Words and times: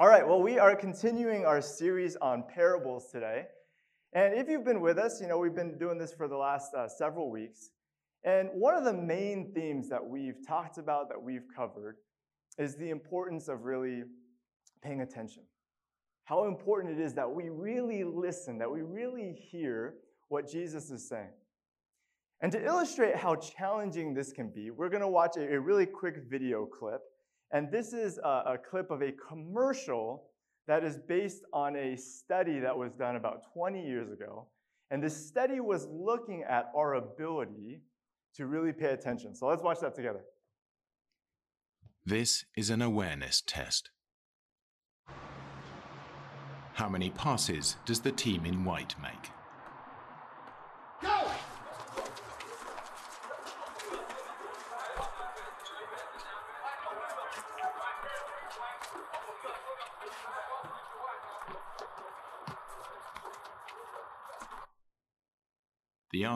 All 0.00 0.06
right, 0.06 0.24
well, 0.24 0.40
we 0.40 0.60
are 0.60 0.76
continuing 0.76 1.44
our 1.44 1.60
series 1.60 2.14
on 2.22 2.44
parables 2.54 3.10
today. 3.10 3.46
And 4.12 4.32
if 4.32 4.48
you've 4.48 4.64
been 4.64 4.80
with 4.80 4.96
us, 4.96 5.20
you 5.20 5.26
know, 5.26 5.38
we've 5.38 5.56
been 5.56 5.76
doing 5.76 5.98
this 5.98 6.12
for 6.12 6.28
the 6.28 6.36
last 6.36 6.72
uh, 6.72 6.86
several 6.86 7.32
weeks. 7.32 7.70
And 8.22 8.48
one 8.52 8.76
of 8.76 8.84
the 8.84 8.92
main 8.92 9.50
themes 9.52 9.88
that 9.88 10.06
we've 10.06 10.36
talked 10.46 10.78
about, 10.78 11.08
that 11.08 11.20
we've 11.20 11.46
covered, 11.52 11.96
is 12.58 12.76
the 12.76 12.90
importance 12.90 13.48
of 13.48 13.64
really 13.64 14.04
paying 14.84 15.00
attention. 15.00 15.42
How 16.26 16.44
important 16.44 16.96
it 16.96 17.02
is 17.02 17.12
that 17.14 17.28
we 17.28 17.48
really 17.48 18.04
listen, 18.04 18.56
that 18.58 18.70
we 18.70 18.82
really 18.82 19.32
hear 19.32 19.94
what 20.28 20.48
Jesus 20.48 20.92
is 20.92 21.08
saying. 21.08 21.32
And 22.40 22.52
to 22.52 22.64
illustrate 22.64 23.16
how 23.16 23.34
challenging 23.34 24.14
this 24.14 24.32
can 24.32 24.50
be, 24.50 24.70
we're 24.70 24.90
going 24.90 25.02
to 25.02 25.08
watch 25.08 25.36
a, 25.36 25.54
a 25.54 25.60
really 25.60 25.86
quick 25.86 26.18
video 26.30 26.66
clip 26.66 27.00
and 27.50 27.70
this 27.70 27.92
is 27.92 28.18
a, 28.18 28.28
a 28.28 28.58
clip 28.58 28.90
of 28.90 29.02
a 29.02 29.12
commercial 29.12 30.24
that 30.66 30.84
is 30.84 30.98
based 30.98 31.44
on 31.52 31.76
a 31.76 31.96
study 31.96 32.60
that 32.60 32.76
was 32.76 32.92
done 32.92 33.16
about 33.16 33.42
20 33.54 33.86
years 33.86 34.12
ago. 34.12 34.46
And 34.90 35.02
this 35.02 35.26
study 35.26 35.60
was 35.60 35.86
looking 35.90 36.44
at 36.48 36.70
our 36.76 36.94
ability 36.94 37.80
to 38.36 38.46
really 38.46 38.72
pay 38.72 38.92
attention. 38.92 39.34
So 39.34 39.46
let's 39.46 39.62
watch 39.62 39.80
that 39.80 39.94
together. 39.94 40.20
This 42.04 42.44
is 42.56 42.70
an 42.70 42.82
awareness 42.82 43.42
test. 43.46 43.90
How 46.74 46.88
many 46.88 47.10
passes 47.10 47.76
does 47.86 48.00
the 48.00 48.12
team 48.12 48.46
in 48.46 48.64
white 48.64 48.94
make? 49.02 49.30
The 51.02 51.08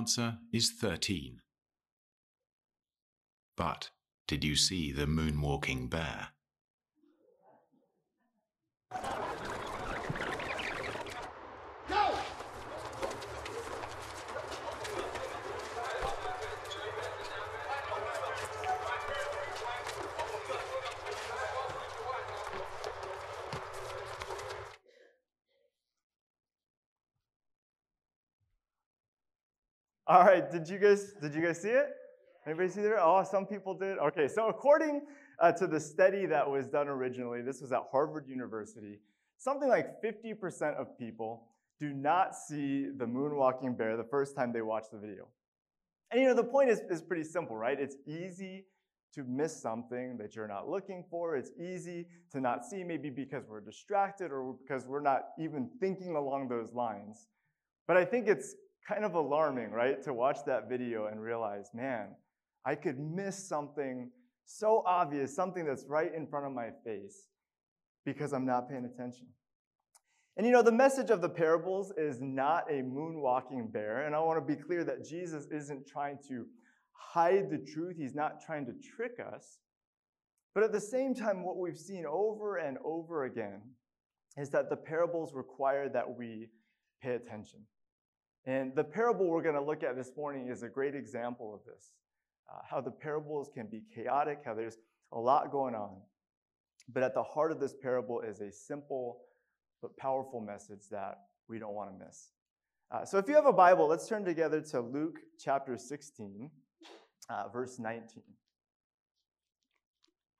answer 0.02 0.38
is 0.52 0.72
13. 0.72 1.40
But 3.56 3.90
did 4.26 4.42
you 4.42 4.56
see 4.56 4.90
the 4.90 5.06
moonwalking 5.06 5.90
bear? 5.90 6.30
All 30.12 30.24
right, 30.24 30.50
did 30.50 30.68
you 30.68 30.78
guys 30.78 31.14
did 31.22 31.34
you 31.34 31.40
guys 31.40 31.62
see 31.62 31.70
it? 31.70 31.86
Anybody 32.46 32.68
see 32.68 32.82
there? 32.82 33.00
Oh, 33.00 33.24
some 33.24 33.46
people 33.46 33.72
did. 33.72 33.96
Okay, 33.96 34.28
so 34.28 34.48
according 34.48 35.06
uh, 35.40 35.52
to 35.52 35.66
the 35.66 35.80
study 35.80 36.26
that 36.26 36.46
was 36.50 36.68
done 36.68 36.86
originally, 36.86 37.40
this 37.40 37.62
was 37.62 37.72
at 37.72 37.84
Harvard 37.90 38.28
University. 38.28 38.98
Something 39.38 39.70
like 39.70 40.02
50% 40.04 40.74
of 40.74 40.98
people 40.98 41.48
do 41.80 41.94
not 41.94 42.34
see 42.34 42.88
the 42.94 43.06
moonwalking 43.06 43.78
bear 43.78 43.96
the 43.96 44.04
first 44.04 44.36
time 44.36 44.52
they 44.52 44.60
watch 44.60 44.84
the 44.92 44.98
video. 44.98 45.28
And 46.10 46.20
you 46.20 46.28
know, 46.28 46.34
the 46.34 46.44
point 46.44 46.68
is, 46.68 46.82
is 46.90 47.00
pretty 47.00 47.24
simple, 47.24 47.56
right? 47.56 47.80
It's 47.80 47.96
easy 48.06 48.66
to 49.14 49.24
miss 49.24 49.62
something 49.62 50.18
that 50.18 50.36
you're 50.36 50.46
not 50.46 50.68
looking 50.68 51.06
for. 51.10 51.36
It's 51.36 51.52
easy 51.58 52.06
to 52.32 52.40
not 52.42 52.66
see, 52.66 52.84
maybe 52.84 53.08
because 53.08 53.44
we're 53.48 53.62
distracted 53.62 54.30
or 54.30 54.56
because 54.60 54.84
we're 54.84 55.00
not 55.00 55.28
even 55.38 55.70
thinking 55.80 56.16
along 56.16 56.48
those 56.48 56.74
lines. 56.74 57.28
But 57.88 57.96
I 57.96 58.04
think 58.04 58.28
it's 58.28 58.56
kind 58.86 59.04
of 59.04 59.14
alarming, 59.14 59.70
right? 59.70 60.02
To 60.02 60.12
watch 60.12 60.38
that 60.46 60.68
video 60.68 61.06
and 61.06 61.20
realize, 61.20 61.70
man, 61.74 62.08
I 62.64 62.74
could 62.74 62.98
miss 62.98 63.48
something 63.48 64.10
so 64.44 64.82
obvious, 64.86 65.34
something 65.34 65.64
that's 65.64 65.86
right 65.86 66.12
in 66.14 66.26
front 66.26 66.46
of 66.46 66.52
my 66.52 66.70
face 66.84 67.28
because 68.04 68.32
I'm 68.32 68.46
not 68.46 68.68
paying 68.68 68.84
attention. 68.84 69.26
And 70.36 70.46
you 70.46 70.52
know, 70.52 70.62
the 70.62 70.72
message 70.72 71.10
of 71.10 71.20
the 71.20 71.28
parables 71.28 71.92
is 71.96 72.20
not 72.20 72.70
a 72.70 72.82
moonwalking 72.82 73.72
bear. 73.72 74.06
And 74.06 74.14
I 74.14 74.20
want 74.20 74.44
to 74.44 74.54
be 74.54 74.60
clear 74.60 74.82
that 74.84 75.04
Jesus 75.04 75.46
isn't 75.50 75.86
trying 75.86 76.18
to 76.28 76.46
hide 76.92 77.50
the 77.50 77.58
truth, 77.58 77.96
he's 77.96 78.14
not 78.14 78.40
trying 78.44 78.64
to 78.66 78.72
trick 78.96 79.18
us. 79.20 79.58
But 80.54 80.64
at 80.64 80.72
the 80.72 80.80
same 80.80 81.14
time, 81.14 81.44
what 81.44 81.58
we've 81.58 81.78
seen 81.78 82.04
over 82.06 82.56
and 82.56 82.78
over 82.84 83.24
again 83.24 83.60
is 84.38 84.50
that 84.50 84.70
the 84.70 84.76
parables 84.76 85.34
require 85.34 85.88
that 85.90 86.16
we 86.16 86.48
pay 87.02 87.14
attention. 87.14 87.60
And 88.44 88.74
the 88.74 88.84
parable 88.84 89.28
we're 89.28 89.42
going 89.42 89.54
to 89.54 89.62
look 89.62 89.84
at 89.84 89.96
this 89.96 90.12
morning 90.16 90.48
is 90.48 90.62
a 90.62 90.68
great 90.68 90.94
example 90.94 91.54
of 91.54 91.60
this. 91.64 91.92
Uh, 92.52 92.58
how 92.68 92.80
the 92.80 92.90
parables 92.90 93.50
can 93.54 93.66
be 93.66 93.82
chaotic, 93.94 94.40
how 94.44 94.54
there's 94.54 94.78
a 95.12 95.18
lot 95.18 95.52
going 95.52 95.74
on. 95.74 95.96
But 96.92 97.04
at 97.04 97.14
the 97.14 97.22
heart 97.22 97.52
of 97.52 97.60
this 97.60 97.74
parable 97.80 98.20
is 98.20 98.40
a 98.40 98.50
simple 98.50 99.20
but 99.80 99.96
powerful 99.96 100.40
message 100.40 100.88
that 100.90 101.18
we 101.48 101.58
don't 101.58 101.74
want 101.74 101.90
to 101.90 102.04
miss. 102.04 102.30
Uh, 102.90 103.04
so 103.04 103.18
if 103.18 103.28
you 103.28 103.34
have 103.34 103.46
a 103.46 103.52
Bible, 103.52 103.86
let's 103.86 104.08
turn 104.08 104.24
together 104.24 104.60
to 104.60 104.80
Luke 104.80 105.20
chapter 105.38 105.78
16, 105.78 106.50
uh, 107.30 107.48
verse 107.48 107.78
19. 107.78 108.22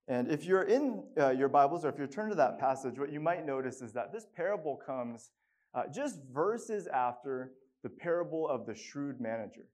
And 0.09 0.31
if 0.31 0.45
you're 0.45 0.65
in 0.65 1.05
uh, 1.19 1.31
your 1.31 1.49
Bibles 1.49 1.85
or 1.85 1.89
if 1.89 1.99
you 1.99 2.07
turn 2.07 2.29
to 2.31 2.35
that 2.35 2.59
passage, 2.59 2.99
what 2.99 3.13
you 3.13 3.21
might 3.21 3.47
notice 3.47 3.81
is 3.81 3.93
that 3.93 4.13
this 4.13 4.27
parable 4.37 4.77
comes 4.85 5.31
uh, 5.75 5.85
just 5.87 6.19
verses 6.33 6.87
after 6.89 7.53
the 7.83 7.91
parable 7.91 8.49
of 8.49 8.67
the 8.67 8.75
shrewd 8.75 9.21
manager. 9.21 9.65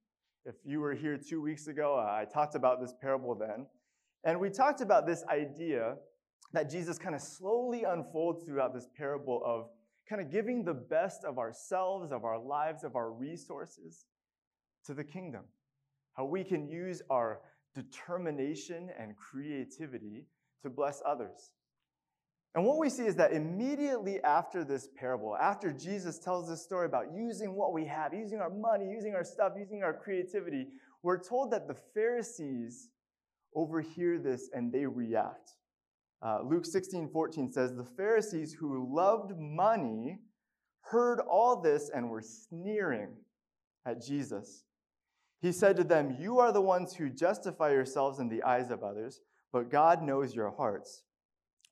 If 0.45 0.55
you 0.65 0.81
were 0.81 0.95
here 0.95 1.19
two 1.19 1.43
weeks 1.43 1.67
ago, 1.67 1.99
uh, 1.99 2.11
I 2.11 2.25
talked 2.25 2.55
about 2.55 2.81
this 2.81 2.95
parable 3.01 3.35
then. 3.35 3.67
And 4.25 4.41
we 4.41 4.51
talked 4.51 4.81
about 4.81 5.07
this 5.07 5.23
idea 5.31 5.97
that 6.53 6.71
Jesus 6.71 6.99
kind 6.99 7.15
of 7.15 7.21
slowly 7.21 7.85
unfolds 7.85 8.45
throughout 8.45 8.75
this 8.75 8.89
parable 8.97 9.43
of 9.45 9.69
kind 10.09 10.23
of 10.23 10.31
giving 10.31 10.65
the 10.65 10.75
best 10.75 11.25
of 11.25 11.39
ourselves, 11.39 12.13
of 12.13 12.25
our 12.25 12.39
lives, 12.39 12.83
of 12.83 12.97
our 12.97 13.13
resources 13.13 14.07
to 14.87 14.95
the 14.95 15.05
kingdom. 15.05 15.43
How 16.15 16.25
we 16.25 16.43
can 16.45 16.67
use 16.67 17.03
our 17.11 17.41
determination 17.75 18.89
and 18.99 19.15
creativity 19.17 20.25
to 20.63 20.71
bless 20.71 21.03
others. 21.07 21.53
And 22.59 22.67
what 22.67 22.79
we 22.79 22.91
see 22.91 23.05
is 23.05 23.15
that 23.15 23.33
immediately 23.33 24.21
after 24.25 24.65
this 24.65 24.89
parable, 24.97 25.37
after 25.37 25.73
Jesus 25.73 26.19
tells 26.19 26.49
this 26.49 26.61
story 26.61 26.87
about 26.87 27.15
using 27.15 27.55
what 27.55 27.73
we 27.73 27.85
have, 27.85 28.13
using 28.13 28.41
our 28.41 28.51
money, 28.51 28.91
using 28.91 29.15
our 29.15 29.23
stuff, 29.23 29.53
using 29.57 29.85
our 29.85 29.93
creativity, 29.93 30.67
we're 31.05 31.23
told 31.23 31.53
that 31.53 31.69
the 31.69 31.77
Pharisees 31.95 32.89
overhear 33.55 34.19
this 34.19 34.51
and 34.53 34.73
they 34.73 34.87
react. 34.87 35.53
Uh, 36.21 36.41
Luke 36.43 36.67
16, 36.67 37.11
14 37.11 37.53
says, 37.53 37.77
The 37.77 37.85
Pharisees 37.85 38.55
who 38.55 38.93
loved 38.93 39.39
money 39.39 40.19
heard 40.81 41.21
all 41.21 41.61
this 41.61 41.93
and 41.95 42.11
were 42.11 42.23
sneering 42.23 43.11
at 43.87 44.05
Jesus. 44.05 44.65
He 45.41 45.53
said 45.53 45.77
to 45.77 45.85
them, 45.85 46.17
You 46.19 46.41
are 46.41 46.51
the 46.51 46.61
ones 46.61 46.97
who 46.97 47.09
justify 47.09 47.71
yourselves 47.71 48.19
in 48.19 48.29
the 48.29 48.43
eyes 48.43 48.73
of 48.73 48.83
others, 48.83 49.21
but 49.53 49.71
God 49.71 50.03
knows 50.03 50.35
your 50.35 50.51
hearts 50.51 51.05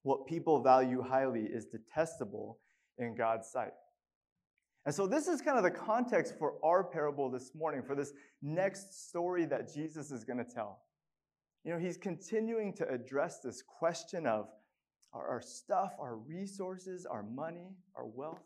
what 0.07 0.25
people 0.25 0.63
value 0.63 1.03
highly 1.03 1.43
is 1.43 1.65
detestable 1.65 2.61
in 2.97 3.17
God's 3.17 3.51
sight. 3.51 3.73
And 4.85 4.95
so, 4.95 5.05
this 5.09 5.27
is 5.27 5.43
kind 5.43 5.59
of 5.59 5.65
the 5.65 5.71
context 5.73 6.39
for 6.39 6.55
our 6.65 6.85
parable 6.85 7.29
this 7.29 7.57
morning, 7.57 7.83
for 7.83 7.97
this 7.97 8.13
next 8.41 9.09
story 9.09 9.47
that 9.47 9.75
Jesus 9.75 10.13
is 10.13 10.23
going 10.23 10.39
to 10.39 10.45
tell. 10.45 10.79
You 11.65 11.73
know, 11.73 11.81
he's 11.81 11.97
continuing 11.97 12.73
to 12.75 12.89
address 12.89 13.41
this 13.41 13.63
question 13.63 14.29
of 14.29 14.47
our, 15.13 15.41
stuff, 15.41 15.95
our 15.99 16.19
resources, 16.19 17.05
our 17.05 17.25
money, 17.25 17.75
our 17.97 18.07
wealth. 18.07 18.45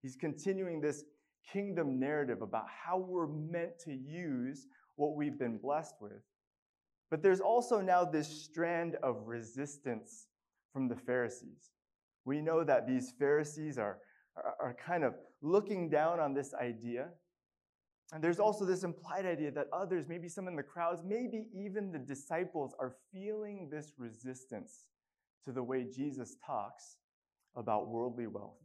He's 0.00 0.16
continuing 0.16 0.80
this 0.80 1.04
kingdom 1.52 2.00
narrative 2.00 2.40
about 2.40 2.64
how 2.66 2.96
we're 2.96 3.26
meant 3.26 3.78
to 3.80 3.92
use 3.92 4.68
what 4.96 5.16
we've 5.16 5.38
been 5.38 5.58
blessed 5.58 5.96
with. 6.00 6.22
But 7.10 7.22
there's 7.22 7.40
also 7.40 7.82
now 7.82 8.06
this 8.06 8.28
strand 8.28 8.96
of 9.02 9.26
resistance 9.26 10.28
from 10.78 10.86
the 10.86 10.94
Pharisees. 10.94 11.72
We 12.24 12.40
know 12.40 12.62
that 12.62 12.86
these 12.86 13.12
Pharisees 13.18 13.78
are, 13.78 13.98
are, 14.36 14.54
are 14.60 14.74
kind 14.74 15.02
of 15.02 15.14
looking 15.42 15.90
down 15.90 16.20
on 16.20 16.34
this 16.34 16.54
idea. 16.54 17.08
And 18.12 18.22
there's 18.22 18.38
also 18.38 18.64
this 18.64 18.84
implied 18.84 19.26
idea 19.26 19.50
that 19.50 19.66
others, 19.72 20.06
maybe 20.06 20.28
some 20.28 20.46
in 20.46 20.54
the 20.54 20.62
crowds, 20.62 21.02
maybe 21.04 21.48
even 21.52 21.90
the 21.90 21.98
disciples, 21.98 22.76
are 22.78 22.94
feeling 23.12 23.68
this 23.72 23.94
resistance 23.98 24.86
to 25.44 25.50
the 25.50 25.64
way 25.64 25.84
Jesus 25.84 26.36
talks 26.46 26.98
about 27.56 27.88
worldly 27.88 28.28
wealth. 28.28 28.62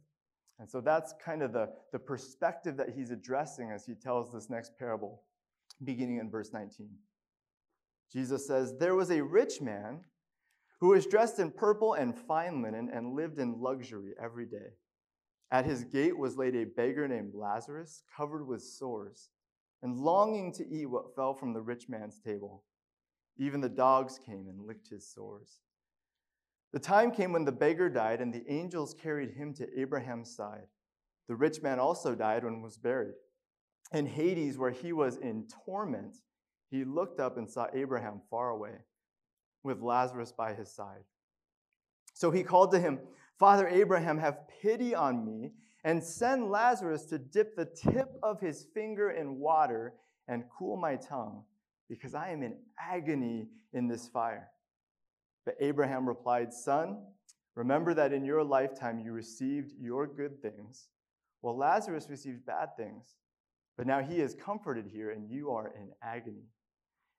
And 0.60 0.70
so 0.70 0.80
that's 0.80 1.14
kind 1.24 1.42
of 1.42 1.52
the, 1.52 1.68
the 1.90 1.98
perspective 1.98 2.76
that 2.76 2.90
he's 2.94 3.10
addressing 3.10 3.72
as 3.72 3.84
he 3.84 3.94
tells 3.94 4.32
this 4.32 4.48
next 4.48 4.78
parable, 4.78 5.22
beginning 5.82 6.18
in 6.18 6.30
verse 6.30 6.52
19. 6.52 6.90
Jesus 8.12 8.46
says, 8.46 8.72
There 8.78 8.94
was 8.94 9.10
a 9.10 9.20
rich 9.20 9.60
man 9.60 10.02
who 10.84 10.90
was 10.90 11.06
dressed 11.06 11.38
in 11.38 11.50
purple 11.50 11.94
and 11.94 12.14
fine 12.14 12.60
linen 12.60 12.90
and 12.92 13.14
lived 13.14 13.38
in 13.38 13.58
luxury 13.58 14.12
every 14.22 14.44
day. 14.44 14.74
At 15.50 15.64
his 15.64 15.82
gate 15.82 16.18
was 16.18 16.36
laid 16.36 16.54
a 16.54 16.66
beggar 16.66 17.08
named 17.08 17.32
Lazarus, 17.34 18.02
covered 18.14 18.46
with 18.46 18.62
sores, 18.62 19.30
and 19.82 19.98
longing 19.98 20.52
to 20.52 20.68
eat 20.68 20.84
what 20.84 21.14
fell 21.16 21.32
from 21.32 21.54
the 21.54 21.62
rich 21.62 21.88
man's 21.88 22.20
table. 22.20 22.64
Even 23.38 23.62
the 23.62 23.68
dogs 23.70 24.20
came 24.26 24.46
and 24.46 24.66
licked 24.66 24.90
his 24.90 25.10
sores. 25.10 25.60
The 26.74 26.80
time 26.80 27.12
came 27.12 27.32
when 27.32 27.46
the 27.46 27.50
beggar 27.50 27.88
died, 27.88 28.20
and 28.20 28.30
the 28.30 28.44
angels 28.46 28.92
carried 28.92 29.30
him 29.30 29.54
to 29.54 29.80
Abraham's 29.80 30.36
side. 30.36 30.66
The 31.28 31.34
rich 31.34 31.62
man 31.62 31.78
also 31.78 32.14
died 32.14 32.42
and 32.42 32.62
was 32.62 32.76
buried. 32.76 33.14
In 33.90 34.04
Hades, 34.04 34.58
where 34.58 34.70
he 34.70 34.92
was 34.92 35.16
in 35.16 35.46
torment, 35.64 36.18
he 36.70 36.84
looked 36.84 37.20
up 37.20 37.38
and 37.38 37.48
saw 37.48 37.68
Abraham 37.72 38.20
far 38.28 38.50
away 38.50 38.80
with 39.64 39.80
Lazarus 39.80 40.30
by 40.30 40.54
his 40.54 40.70
side. 40.70 41.02
So 42.12 42.30
he 42.30 42.44
called 42.44 42.70
to 42.72 42.78
him, 42.78 43.00
Father 43.38 43.66
Abraham, 43.66 44.18
have 44.18 44.46
pity 44.62 44.94
on 44.94 45.24
me 45.24 45.50
and 45.82 46.02
send 46.02 46.50
Lazarus 46.50 47.04
to 47.06 47.18
dip 47.18 47.56
the 47.56 47.64
tip 47.66 48.16
of 48.22 48.40
his 48.40 48.66
finger 48.72 49.10
in 49.10 49.38
water 49.38 49.94
and 50.28 50.44
cool 50.56 50.76
my 50.76 50.96
tongue, 50.96 51.42
because 51.88 52.14
I 52.14 52.30
am 52.30 52.42
in 52.42 52.56
agony 52.78 53.48
in 53.72 53.88
this 53.88 54.08
fire. 54.08 54.48
But 55.44 55.56
Abraham 55.60 56.08
replied, 56.08 56.54
Son, 56.54 57.02
remember 57.54 57.92
that 57.92 58.12
in 58.12 58.24
your 58.24 58.42
lifetime 58.42 58.98
you 58.98 59.12
received 59.12 59.72
your 59.78 60.06
good 60.06 60.40
things, 60.40 60.88
while 61.42 61.58
Lazarus 61.58 62.08
received 62.08 62.46
bad 62.46 62.70
things. 62.78 63.16
But 63.76 63.86
now 63.86 64.00
he 64.00 64.20
is 64.20 64.34
comforted 64.34 64.86
here, 64.86 65.10
and 65.10 65.28
you 65.28 65.50
are 65.50 65.74
in 65.76 65.90
agony. 66.02 66.46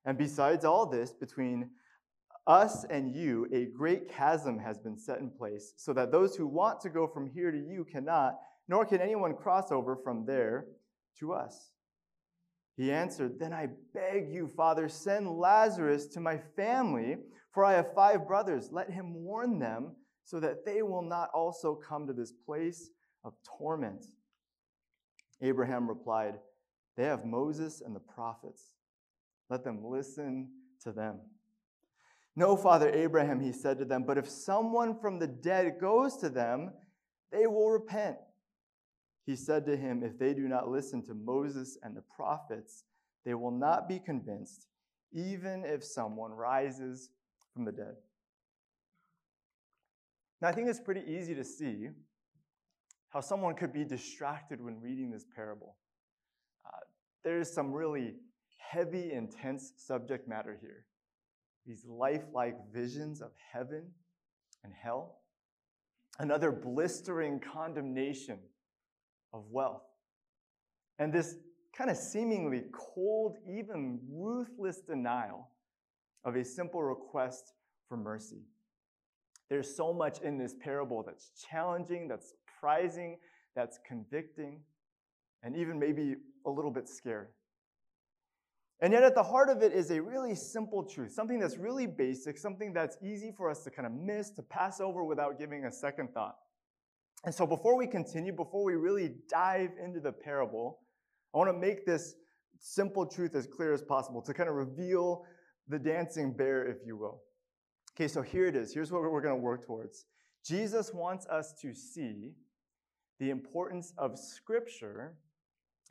And 0.06 0.18
besides 0.18 0.66
all 0.66 0.88
this, 0.88 1.12
between 1.12 1.70
us 2.48 2.86
and 2.90 3.16
you, 3.16 3.48
a 3.52 3.66
great 3.66 4.10
chasm 4.10 4.60
has 4.60 4.78
been 4.78 4.98
set 4.98 5.20
in 5.20 5.30
place, 5.30 5.74
so 5.78 5.94
that 5.94 6.12
those 6.12 6.36
who 6.36 6.48
want 6.48 6.80
to 6.82 6.90
go 6.90 7.08
from 7.08 7.30
here 7.30 7.52
to 7.52 7.58
you 7.58 7.86
cannot, 7.90 8.36
nor 8.68 8.86
can 8.86 9.02
anyone 9.02 9.36
cross 9.36 9.72
over 9.72 9.96
from 9.96 10.26
there 10.26 10.68
to 11.20 11.34
us. 11.34 11.72
He 12.78 12.92
answered, 12.92 13.40
Then 13.40 13.54
I 13.54 13.70
beg 13.94 14.30
you, 14.30 14.48
Father, 14.48 14.90
send 14.90 15.30
Lazarus 15.30 16.08
to 16.08 16.20
my 16.20 16.40
family, 16.56 17.18
for 17.54 17.64
I 17.64 17.74
have 17.74 17.94
five 17.96 18.28
brothers. 18.28 18.70
Let 18.72 18.90
him 18.90 19.24
warn 19.24 19.60
them, 19.60 19.96
so 20.26 20.40
that 20.40 20.66
they 20.66 20.82
will 20.82 21.04
not 21.04 21.30
also 21.34 21.76
come 21.76 22.06
to 22.08 22.14
this 22.14 22.32
place 22.32 22.90
of 23.24 23.34
torment. 23.58 24.06
Abraham 25.42 25.88
replied, 25.88 26.36
They 26.98 27.04
have 27.04 27.26
Moses 27.26 27.82
and 27.82 27.96
the 27.96 28.00
prophets. 28.00 28.72
Let 29.50 29.64
them 29.64 29.84
listen 29.84 30.50
to 30.84 30.92
them. 30.92 31.20
No, 32.36 32.58
Father 32.58 32.90
Abraham, 32.90 33.40
he 33.40 33.54
said 33.54 33.80
to 33.80 33.86
them, 33.86 34.04
but 34.04 34.18
if 34.18 34.28
someone 34.28 35.00
from 35.00 35.20
the 35.20 35.28
dead 35.28 35.80
goes 35.80 36.18
to 36.18 36.30
them, 36.30 36.72
they 37.32 37.48
will 37.48 37.70
repent. 37.70 38.18
He 39.26 39.36
said 39.36 39.66
to 39.66 39.78
him, 39.78 40.04
If 40.04 40.20
they 40.20 40.34
do 40.34 40.48
not 40.48 40.70
listen 40.70 41.02
to 41.06 41.14
Moses 41.14 41.78
and 41.82 41.96
the 41.96 42.02
prophets, 42.02 42.84
they 43.26 43.34
will 43.34 43.52
not 43.52 43.88
be 43.88 44.00
convinced, 44.00 44.68
even 45.14 45.64
if 45.66 45.84
someone 45.84 46.32
rises 46.32 47.10
from 47.54 47.66
the 47.66 47.72
dead. 47.72 47.96
Now, 50.42 50.50
I 50.50 50.52
think 50.52 50.68
it's 50.68 50.82
pretty 50.82 51.04
easy 51.08 51.34
to 51.36 51.44
see 51.44 51.88
how 53.10 53.22
someone 53.22 53.56
could 53.56 53.72
be 53.72 53.86
distracted 53.86 54.62
when 54.62 54.82
reading 54.82 55.10
this 55.10 55.26
parable. 55.34 55.78
Uh, 56.66 56.80
there's 57.24 57.52
some 57.52 57.72
really 57.72 58.16
heavy, 58.58 59.14
intense 59.14 59.72
subject 59.78 60.28
matter 60.28 60.58
here 60.62 60.84
these 61.66 61.86
lifelike 61.86 62.58
visions 62.74 63.22
of 63.22 63.32
heaven 63.52 63.84
and 64.64 64.74
hell, 64.74 65.20
another 66.20 66.52
blistering 66.52 67.40
condemnation 67.40 68.40
of 69.34 69.44
wealth, 69.50 69.84
and 71.00 71.12
this 71.12 71.36
kind 71.78 71.90
of 71.90 71.98
seemingly 71.98 72.64
cold, 72.72 73.38
even 73.48 74.00
ruthless 74.10 74.82
denial 74.82 75.50
of 76.24 76.36
a 76.36 76.44
simple 76.44 76.82
request 76.82 77.54
for 77.88 77.98
mercy. 77.98 78.44
There's 79.50 79.76
so 79.76 79.94
much 79.94 80.22
in 80.22 80.38
this 80.38 80.56
parable 80.60 81.04
that's 81.04 81.32
challenging, 81.50 82.08
that's 82.08 82.30
surprising, 82.30 83.18
that's 83.56 83.80
convicting, 83.88 84.62
and 85.44 85.56
even 85.56 85.78
maybe 85.78 86.16
a 86.46 86.50
little 86.50 86.72
bit 86.72 86.90
scary. 86.90 87.28
And 88.82 88.92
yet, 88.92 89.04
at 89.04 89.16
the 89.16 89.24
heart 89.24 89.50
of 89.50 89.64
it 89.64 89.72
is 89.72 89.90
a 89.90 90.02
really 90.02 90.36
simple 90.36 90.84
truth, 90.84 91.14
something 91.14 91.40
that's 91.40 91.58
really 91.58 91.88
basic, 91.88 92.38
something 92.38 92.74
that's 92.74 92.98
easy 93.02 93.32
for 93.36 93.50
us 93.50 93.64
to 93.64 93.72
kind 93.72 93.86
of 93.86 93.94
miss, 93.94 94.32
to 94.32 94.44
pass 94.44 94.82
over 94.82 95.04
without 95.04 95.40
giving 95.40 95.66
a 95.66 95.72
second 95.72 96.14
thought. 96.14 96.36
And 97.24 97.34
so, 97.34 97.48
before 97.48 97.78
we 97.78 97.88
continue, 97.88 98.34
before 98.34 98.66
we 98.66 98.74
really 98.74 99.14
dive 99.30 99.72
into 99.82 100.02
the 100.02 100.12
parable, 100.12 100.80
I 101.34 101.38
want 101.38 101.50
to 101.50 101.58
make 101.58 101.86
this 101.86 102.16
simple 102.60 103.06
truth 103.06 103.34
as 103.34 103.48
clear 103.48 103.74
as 103.74 103.82
possible 103.82 104.22
to 104.22 104.34
kind 104.34 104.50
of 104.50 104.56
reveal 104.56 105.24
the 105.70 105.80
dancing 105.80 106.34
bear, 106.34 106.66
if 106.66 106.78
you 106.86 106.98
will. 106.98 107.22
Okay, 107.96 108.10
so 108.10 108.22
here 108.22 108.46
it 108.46 108.58
is. 108.58 108.74
Here's 108.74 108.92
what 108.92 109.02
we're 109.04 109.22
going 109.22 109.36
to 109.36 109.42
work 109.42 109.66
towards. 109.66 110.06
Jesus 110.46 110.94
wants 110.94 111.26
us 111.28 111.54
to 111.62 111.74
see 111.74 112.34
the 113.20 113.30
importance 113.30 113.94
of 113.98 114.20
Scripture 114.20 115.16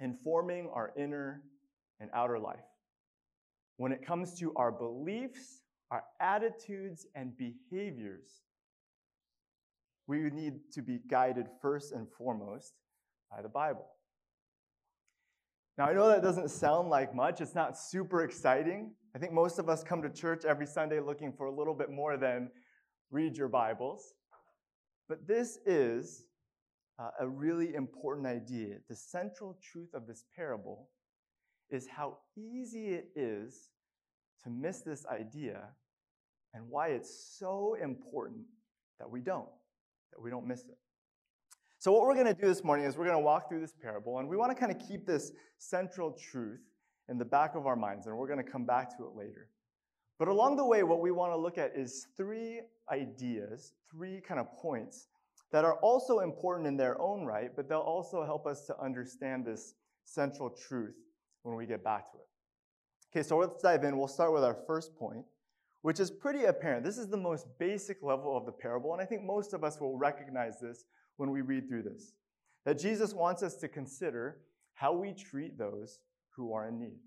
informing 0.01 0.69
our 0.73 0.93
inner 0.99 1.43
and 1.99 2.11
outer 2.13 2.39
life 2.39 2.61
when 3.77 3.93
it 3.93 4.05
comes 4.05 4.39
to 4.39 4.53
our 4.57 4.71
beliefs, 4.71 5.63
our 5.91 6.05
attitudes, 6.21 7.07
and 7.15 7.37
behaviors, 7.37 8.43
we 10.07 10.19
need 10.31 10.55
to 10.73 10.83
be 10.83 11.01
guided 11.09 11.47
first 11.61 11.93
and 11.93 12.07
foremost 12.17 12.75
by 13.31 13.43
the 13.43 13.49
Bible. 13.49 13.87
Now, 15.77 15.87
I 15.87 15.93
know 15.93 16.09
that 16.09 16.23
doesn't 16.23 16.51
sound 16.51 16.89
like 16.89 17.15
much. 17.15 17.41
It's 17.41 17.55
not 17.55 17.77
super 17.77 18.23
exciting. 18.23 18.93
I 19.17 19.19
think 19.19 19.33
most 19.33 19.59
of 19.59 19.69
us 19.69 19.83
come 19.83 20.03
to 20.03 20.11
church 20.11 20.45
every 20.45 20.67
Sunday 20.67 21.01
looking 21.01 21.33
for 21.33 21.47
a 21.47 21.53
little 21.53 21.75
bit 21.75 21.91
more 21.91 22.17
than 22.17 22.51
read 23.11 23.37
your 23.37 23.49
Bibles. 23.49 24.15
But 25.09 25.27
this 25.27 25.59
is 25.67 26.27
uh, 26.99 27.11
a 27.21 27.29
really 27.29 27.75
important 27.75 28.27
idea. 28.27 28.77
The 28.89 28.95
central 28.95 29.59
truth 29.61 29.95
of 29.95 30.07
this 30.07 30.25
parable 30.37 30.91
is 31.71 31.87
how 31.87 32.19
easy 32.37 32.89
it 32.89 33.09
is 33.17 33.71
to 34.45 34.51
miss 34.51 34.81
this 34.81 35.05
idea 35.07 35.63
and 36.53 36.65
why 36.69 36.89
it's 36.89 37.37
so 37.39 37.77
important 37.83 38.43
that 38.99 39.11
we 39.11 39.21
don't, 39.21 39.49
that 40.13 40.23
we 40.23 40.31
don't 40.31 40.47
miss 40.47 40.61
it. 40.61 40.79
So, 41.79 41.93
what 41.93 42.03
we're 42.03 42.15
going 42.15 42.27
to 42.27 42.35
do 42.35 42.47
this 42.47 42.65
morning 42.65 42.87
is 42.87 42.97
we're 42.97 43.05
going 43.05 43.19
to 43.19 43.25
walk 43.25 43.49
through 43.49 43.61
this 43.61 43.75
parable, 43.75 44.19
and 44.19 44.29
we 44.29 44.37
want 44.37 44.51
to 44.51 44.59
kind 44.59 44.73
of 44.73 44.89
keep 44.89 45.05
this 45.05 45.33
central 45.59 46.13
truth 46.13 46.61
in 47.11 47.19
the 47.19 47.25
back 47.25 47.57
of 47.57 47.67
our 47.67 47.77
minds, 47.77 48.07
and 48.07 48.17
we're 48.17 48.27
going 48.27 48.43
to 48.43 48.51
come 48.51 48.65
back 48.65 48.97
to 48.97 49.05
it 49.05 49.11
later. 49.15 49.49
But 50.19 50.29
along 50.29 50.57
the 50.57 50.65
way, 50.65 50.83
what 50.83 51.01
we 51.01 51.11
want 51.11 51.33
to 51.33 51.37
look 51.37 51.59
at 51.59 51.73
is 51.77 52.07
three 52.17 52.61
ideas, 52.91 53.73
three 53.91 54.21
kind 54.27 54.41
of 54.41 54.47
points 54.57 55.09
that 55.53 55.65
are 55.65 55.75
also 55.81 56.21
important 56.21 56.67
in 56.67 56.77
their 56.77 57.01
own 57.01 57.25
right, 57.27 57.51
but 57.55 57.69
they'll 57.69 57.79
also 57.81 58.25
help 58.25 58.47
us 58.47 58.67
to 58.67 58.81
understand 58.81 59.45
this 59.45 59.75
central 60.05 60.51
truth 60.51 60.95
when 61.45 61.57
we 61.57 61.67
get 61.67 61.85
back 61.85 62.11
to 62.11 62.19
it. 62.19 62.27
Okay, 63.15 63.23
so 63.23 63.39
let's 63.39 63.63
dive 63.63 63.85
in. 63.85 63.97
We'll 63.97 64.09
start 64.09 64.33
with 64.33 64.43
our 64.43 64.57
first 64.67 64.97
point, 64.97 65.25
which 65.83 66.01
is 66.01 66.11
pretty 66.11 66.45
apparent. 66.45 66.85
This 66.85 66.99
is 66.99 67.07
the 67.07 67.17
most 67.17 67.47
basic 67.61 68.03
level 68.03 68.37
of 68.37 68.45
the 68.45 68.53
parable, 68.53 68.93
and 68.93 69.01
I 69.01 69.05
think 69.05 69.23
most 69.23 69.53
of 69.53 69.63
us 69.63 69.79
will 69.81 69.97
recognize 69.97 70.59
this 70.59 70.85
when 71.17 71.31
we 71.31 71.43
read 71.43 71.69
through 71.69 71.85
this. 71.85 72.15
That 72.65 72.79
Jesus 72.79 73.15
wants 73.15 73.43
us 73.45 73.55
to 73.57 73.69
consider 73.69 74.39
how 74.73 74.95
we 74.95 75.13
treat 75.13 75.57
those 75.57 76.01
who 76.31 76.53
are 76.53 76.67
in 76.67 76.81
need. 76.81 76.99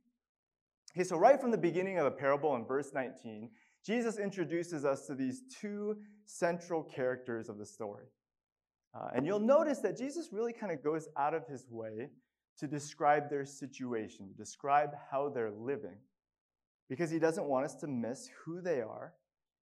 Okay, 0.96 1.04
so 1.04 1.18
right 1.18 1.42
from 1.42 1.52
the 1.52 1.58
beginning 1.58 1.98
of 1.98 2.06
the 2.06 2.12
parable 2.12 2.56
in 2.56 2.64
verse 2.64 2.92
19, 2.94 3.50
Jesus 3.86 4.18
introduces 4.18 4.86
us 4.86 5.08
to 5.08 5.16
these 5.16 5.42
two 5.62 5.98
central 6.26 6.84
characters 6.84 7.50
of 7.50 7.58
the 7.58 7.66
story. 7.66 8.06
Uh, 8.96 9.10
and 9.14 9.26
you'll 9.26 9.40
notice 9.40 9.80
that 9.80 9.98
Jesus 9.98 10.30
really 10.32 10.54
kind 10.54 10.72
of 10.72 10.84
goes 10.84 11.08
out 11.18 11.34
of 11.34 11.46
his 11.48 11.66
way 11.70 12.10
to 12.60 12.68
describe 12.68 13.30
their 13.30 13.46
situation, 13.46 14.30
describe 14.38 14.92
how 15.12 15.30
they're 15.30 15.52
living, 15.52 15.98
because 16.90 17.12
he 17.12 17.20
doesn't 17.20 17.46
want 17.46 17.66
us 17.66 17.76
to 17.76 17.88
miss 17.88 18.30
who 18.44 18.62
they 18.62 18.82
are 18.82 19.14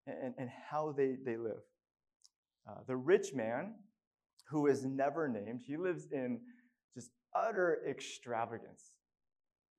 and, 0.06 0.34
and 0.38 0.50
how 0.70 0.92
they, 0.96 1.16
they 1.24 1.36
live. 1.36 1.62
Uh, 2.68 2.80
the 2.86 2.96
rich 2.96 3.34
man, 3.34 3.74
who 4.48 4.66
is 4.66 4.84
never 4.84 5.28
named, 5.28 5.60
he 5.66 5.76
lives 5.76 6.06
in 6.12 6.40
just 6.94 7.10
utter 7.34 7.82
extravagance. 7.88 8.94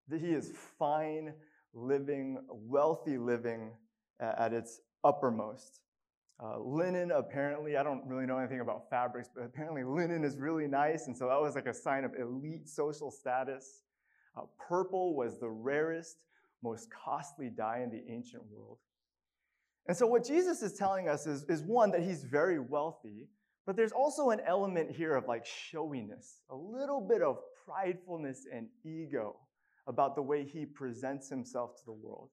He 0.09 0.31
is 0.31 0.51
fine 0.77 1.33
living, 1.73 2.39
wealthy 2.49 3.17
living 3.17 3.71
at 4.19 4.53
its 4.53 4.81
uppermost. 5.03 5.81
Uh, 6.43 6.59
linen, 6.59 7.11
apparently, 7.11 7.77
I 7.77 7.83
don't 7.83 8.05
really 8.05 8.25
know 8.25 8.37
anything 8.37 8.59
about 8.59 8.89
fabrics, 8.89 9.29
but 9.33 9.45
apparently 9.45 9.83
linen 9.83 10.25
is 10.25 10.37
really 10.37 10.67
nice, 10.67 11.07
and 11.07 11.17
so 11.17 11.27
that 11.27 11.39
was 11.39 11.55
like 11.55 11.65
a 11.65 11.73
sign 11.73 12.03
of 12.03 12.11
elite 12.19 12.67
social 12.67 13.09
status. 13.09 13.83
Uh, 14.35 14.41
purple 14.67 15.15
was 15.15 15.39
the 15.39 15.49
rarest, 15.49 16.17
most 16.61 16.89
costly 16.91 17.49
dye 17.49 17.81
in 17.83 17.89
the 17.89 18.03
ancient 18.11 18.43
world. 18.51 18.79
And 19.87 19.95
so, 19.95 20.07
what 20.07 20.25
Jesus 20.25 20.61
is 20.61 20.73
telling 20.73 21.07
us 21.07 21.25
is, 21.25 21.43
is 21.43 21.61
one, 21.61 21.91
that 21.91 22.01
he's 22.01 22.23
very 22.23 22.59
wealthy, 22.59 23.29
but 23.65 23.77
there's 23.77 23.93
also 23.93 24.31
an 24.31 24.41
element 24.45 24.91
here 24.91 25.15
of 25.15 25.27
like 25.27 25.45
showiness, 25.45 26.41
a 26.49 26.55
little 26.55 26.99
bit 26.99 27.21
of 27.21 27.37
pridefulness 27.65 28.39
and 28.53 28.67
ego 28.83 29.37
about 29.87 30.15
the 30.15 30.21
way 30.21 30.43
he 30.43 30.65
presents 30.65 31.29
himself 31.29 31.77
to 31.77 31.85
the 31.85 31.93
world. 31.93 32.29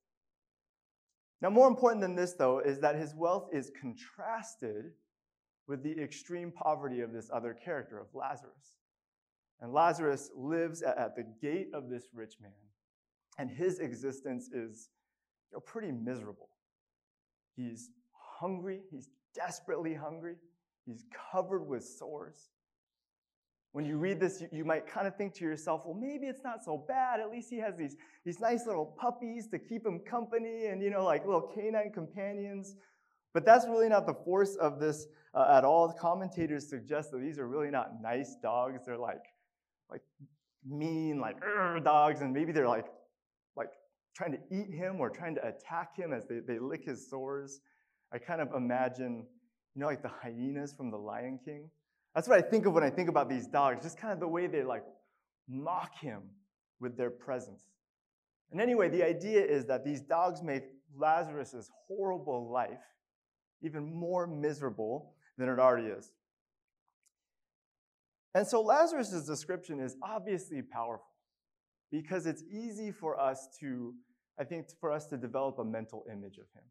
Now, 1.42 1.50
more 1.50 1.66
important 1.66 2.00
than 2.00 2.14
this, 2.14 2.34
though, 2.34 2.61
is 2.61 2.78
that 2.78 2.94
his 2.94 3.16
wealth 3.16 3.49
is 3.52 3.72
contrasted 3.78 4.92
with 5.66 5.82
the 5.82 6.00
extreme 6.00 6.52
poverty 6.52 7.00
of 7.00 7.12
this 7.12 7.30
other 7.32 7.52
character, 7.52 7.99
of 7.99 8.06
Lazarus. 8.14 8.76
And 9.61 9.72
Lazarus 9.72 10.30
lives 10.37 10.82
at 10.82 11.16
the 11.16 11.25
gate 11.42 11.68
of 11.75 11.90
this 11.90 12.04
rich 12.14 12.34
man, 12.40 12.52
and 13.38 13.50
his 13.50 13.80
existence 13.80 14.50
is 14.52 14.90
you 15.50 15.56
know, 15.56 15.61
pretty 15.61 15.90
miserable. 15.90 16.49
He's 17.56 17.90
hungry, 18.12 18.82
he's 18.92 19.08
desperately 19.34 19.94
hungry, 19.94 20.37
he's 20.87 21.04
covered 21.32 21.66
with 21.66 21.84
sores. 21.84 22.50
When 23.72 23.86
you 23.86 23.96
read 23.96 24.20
this, 24.20 24.40
you, 24.40 24.48
you 24.52 24.64
might 24.64 24.86
kind 24.86 25.06
of 25.06 25.16
think 25.16 25.34
to 25.34 25.44
yourself, 25.44 25.82
well, 25.86 25.94
maybe 25.94 26.26
it's 26.26 26.44
not 26.44 26.62
so 26.62 26.84
bad. 26.86 27.20
At 27.20 27.30
least 27.30 27.48
he 27.50 27.58
has 27.58 27.76
these, 27.76 27.96
these 28.24 28.38
nice 28.38 28.66
little 28.66 28.84
puppies 28.84 29.48
to 29.48 29.58
keep 29.58 29.86
him 29.86 29.98
company 30.00 30.66
and, 30.66 30.82
you 30.82 30.90
know, 30.90 31.04
like 31.04 31.24
little 31.24 31.50
canine 31.54 31.90
companions. 31.92 32.76
But 33.32 33.46
that's 33.46 33.66
really 33.66 33.88
not 33.88 34.06
the 34.06 34.12
force 34.12 34.56
of 34.56 34.78
this 34.78 35.06
uh, 35.34 35.54
at 35.56 35.64
all. 35.64 35.88
The 35.88 35.94
commentators 35.94 36.68
suggest 36.68 37.12
that 37.12 37.20
these 37.20 37.38
are 37.38 37.48
really 37.48 37.70
not 37.70 38.02
nice 38.02 38.36
dogs. 38.42 38.82
They're 38.84 38.98
like, 38.98 39.24
like 39.90 40.02
mean, 40.68 41.18
like 41.18 41.38
dogs, 41.82 42.20
and 42.20 42.32
maybe 42.32 42.52
they're 42.52 42.68
like, 42.68 42.86
like 43.56 43.70
trying 44.14 44.32
to 44.32 44.38
eat 44.50 44.70
him 44.74 45.00
or 45.00 45.08
trying 45.08 45.34
to 45.36 45.46
attack 45.46 45.96
him 45.96 46.12
as 46.12 46.26
they, 46.26 46.40
they 46.40 46.58
lick 46.58 46.84
his 46.84 47.08
sores. 47.08 47.60
I 48.12 48.18
kind 48.18 48.42
of 48.42 48.52
imagine, 48.54 49.26
you 49.74 49.80
know, 49.80 49.86
like 49.86 50.02
the 50.02 50.10
hyenas 50.10 50.74
from 50.74 50.90
The 50.90 50.98
Lion 50.98 51.38
King. 51.42 51.70
That's 52.14 52.28
what 52.28 52.38
I 52.38 52.42
think 52.42 52.66
of 52.66 52.75
when 52.75 52.85
I 52.85 52.90
think 52.90 53.09
about 53.09 53.28
these 53.28 53.47
dogs, 53.47 53.83
just 53.83 53.99
kind 53.99 54.12
of 54.12 54.21
the 54.21 54.28
way 54.28 54.47
they 54.47 54.62
like 54.62 54.85
mock 55.49 55.99
him 55.99 56.23
with 56.81 56.97
their 56.97 57.11
presence. 57.11 57.64
And 58.50 58.61
anyway, 58.61 58.88
the 58.90 59.04
idea 59.04 59.42
is 59.42 59.64
that 59.66 59.85
these 59.85 60.02
dogs 60.02 60.42
make 60.42 60.64
Lazarus' 60.95 61.71
horrible 61.88 62.50
life 62.50 62.85
even 63.62 63.95
more 63.95 64.26
miserable 64.26 65.14
than 65.38 65.49
it 65.49 65.59
already 65.59 65.88
is. 65.88 66.12
And 68.35 68.47
so 68.47 68.61
Lazarus' 68.61 69.25
description 69.26 69.81
is 69.81 69.97
obviously 70.02 70.62
powerful 70.62 71.07
because 71.90 72.26
it's 72.26 72.42
easy 72.50 72.90
for 72.90 73.19
us 73.21 73.49
to, 73.61 73.95
I 74.38 74.45
think, 74.45 74.66
for 74.81 74.90
us 74.90 75.07
to 75.07 75.16
develop 75.16 75.59
a 75.59 75.64
mental 75.64 76.04
image 76.11 76.38
of 76.38 76.47
him. 76.54 76.64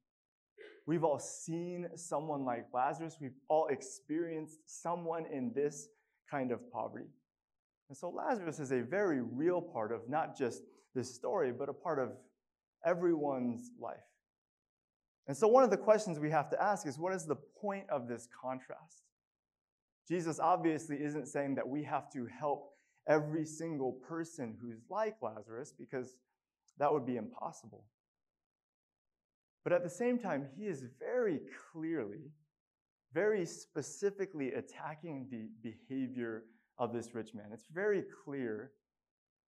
We've 0.85 1.03
all 1.03 1.19
seen 1.19 1.87
someone 1.95 2.43
like 2.43 2.65
Lazarus. 2.73 3.17
We've 3.21 3.37
all 3.47 3.67
experienced 3.67 4.59
someone 4.65 5.25
in 5.31 5.51
this 5.53 5.87
kind 6.29 6.51
of 6.51 6.71
poverty. 6.71 7.09
And 7.89 7.97
so 7.97 8.09
Lazarus 8.09 8.59
is 8.59 8.71
a 8.71 8.81
very 8.81 9.21
real 9.21 9.61
part 9.61 9.91
of 9.91 10.09
not 10.09 10.37
just 10.37 10.63
this 10.95 11.13
story, 11.13 11.51
but 11.51 11.69
a 11.69 11.73
part 11.73 11.99
of 11.99 12.11
everyone's 12.85 13.71
life. 13.79 13.97
And 15.27 15.37
so 15.37 15.47
one 15.47 15.63
of 15.63 15.69
the 15.69 15.77
questions 15.77 16.19
we 16.19 16.31
have 16.31 16.49
to 16.49 16.61
ask 16.61 16.87
is 16.87 16.97
what 16.97 17.13
is 17.13 17.25
the 17.25 17.35
point 17.35 17.89
of 17.89 18.07
this 18.07 18.27
contrast? 18.41 19.03
Jesus 20.07 20.39
obviously 20.39 20.97
isn't 20.97 21.27
saying 21.27 21.55
that 21.55 21.67
we 21.67 21.83
have 21.83 22.11
to 22.11 22.25
help 22.25 22.73
every 23.07 23.45
single 23.45 23.93
person 23.93 24.57
who's 24.61 24.79
like 24.89 25.15
Lazarus 25.21 25.73
because 25.77 26.15
that 26.79 26.91
would 26.91 27.05
be 27.05 27.17
impossible. 27.17 27.85
But 29.63 29.73
at 29.73 29.83
the 29.83 29.89
same 29.89 30.17
time, 30.17 30.47
he 30.57 30.65
is 30.65 30.85
very 30.99 31.39
clearly, 31.71 32.31
very 33.13 33.45
specifically 33.45 34.53
attacking 34.53 35.27
the 35.29 35.49
behavior 35.61 36.43
of 36.77 36.93
this 36.93 37.13
rich 37.13 37.33
man. 37.33 37.45
It's 37.53 37.67
very 37.71 38.03
clear 38.25 38.71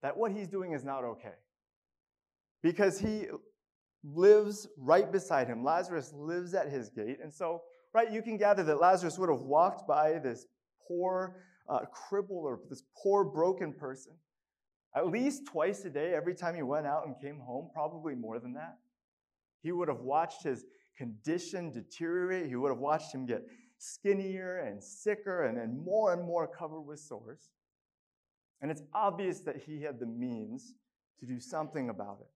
that 0.01 0.15
what 0.15 0.31
he's 0.31 0.47
doing 0.47 0.73
is 0.73 0.83
not 0.83 1.03
okay. 1.03 1.35
Because 2.61 2.99
he 2.99 3.25
lives 4.03 4.67
right 4.77 5.11
beside 5.11 5.47
him. 5.47 5.63
Lazarus 5.63 6.13
lives 6.13 6.53
at 6.53 6.69
his 6.69 6.89
gate. 6.89 7.17
And 7.21 7.33
so, 7.33 7.61
right, 7.93 8.11
you 8.11 8.21
can 8.21 8.37
gather 8.37 8.63
that 8.63 8.79
Lazarus 8.79 9.17
would 9.17 9.29
have 9.29 9.41
walked 9.41 9.87
by 9.87 10.19
this 10.19 10.45
poor 10.87 11.37
uh, 11.69 11.79
cripple 12.11 12.43
or 12.43 12.59
this 12.69 12.83
poor 13.01 13.23
broken 13.23 13.73
person 13.73 14.13
at 14.95 15.07
least 15.07 15.45
twice 15.45 15.83
a 15.85 15.89
day 15.89 16.13
every 16.13 16.35
time 16.35 16.55
he 16.55 16.61
went 16.61 16.85
out 16.85 17.07
and 17.07 17.19
came 17.19 17.39
home, 17.39 17.69
probably 17.73 18.15
more 18.15 18.39
than 18.39 18.53
that. 18.53 18.77
He 19.63 19.71
would 19.71 19.87
have 19.87 20.01
watched 20.01 20.43
his 20.43 20.65
condition 20.97 21.71
deteriorate. 21.71 22.47
He 22.47 22.55
would 22.55 22.69
have 22.69 22.79
watched 22.79 23.13
him 23.13 23.25
get 23.25 23.43
skinnier 23.77 24.59
and 24.59 24.83
sicker 24.83 25.45
and 25.45 25.57
then 25.57 25.83
more 25.83 26.13
and 26.13 26.21
more 26.21 26.47
covered 26.47 26.81
with 26.81 26.99
sores. 26.99 27.49
And 28.61 28.69
it's 28.69 28.83
obvious 28.93 29.39
that 29.41 29.57
he 29.57 29.81
had 29.81 29.99
the 29.99 30.05
means 30.05 30.73
to 31.19 31.25
do 31.25 31.39
something 31.39 31.89
about 31.89 32.19
it. 32.21 32.27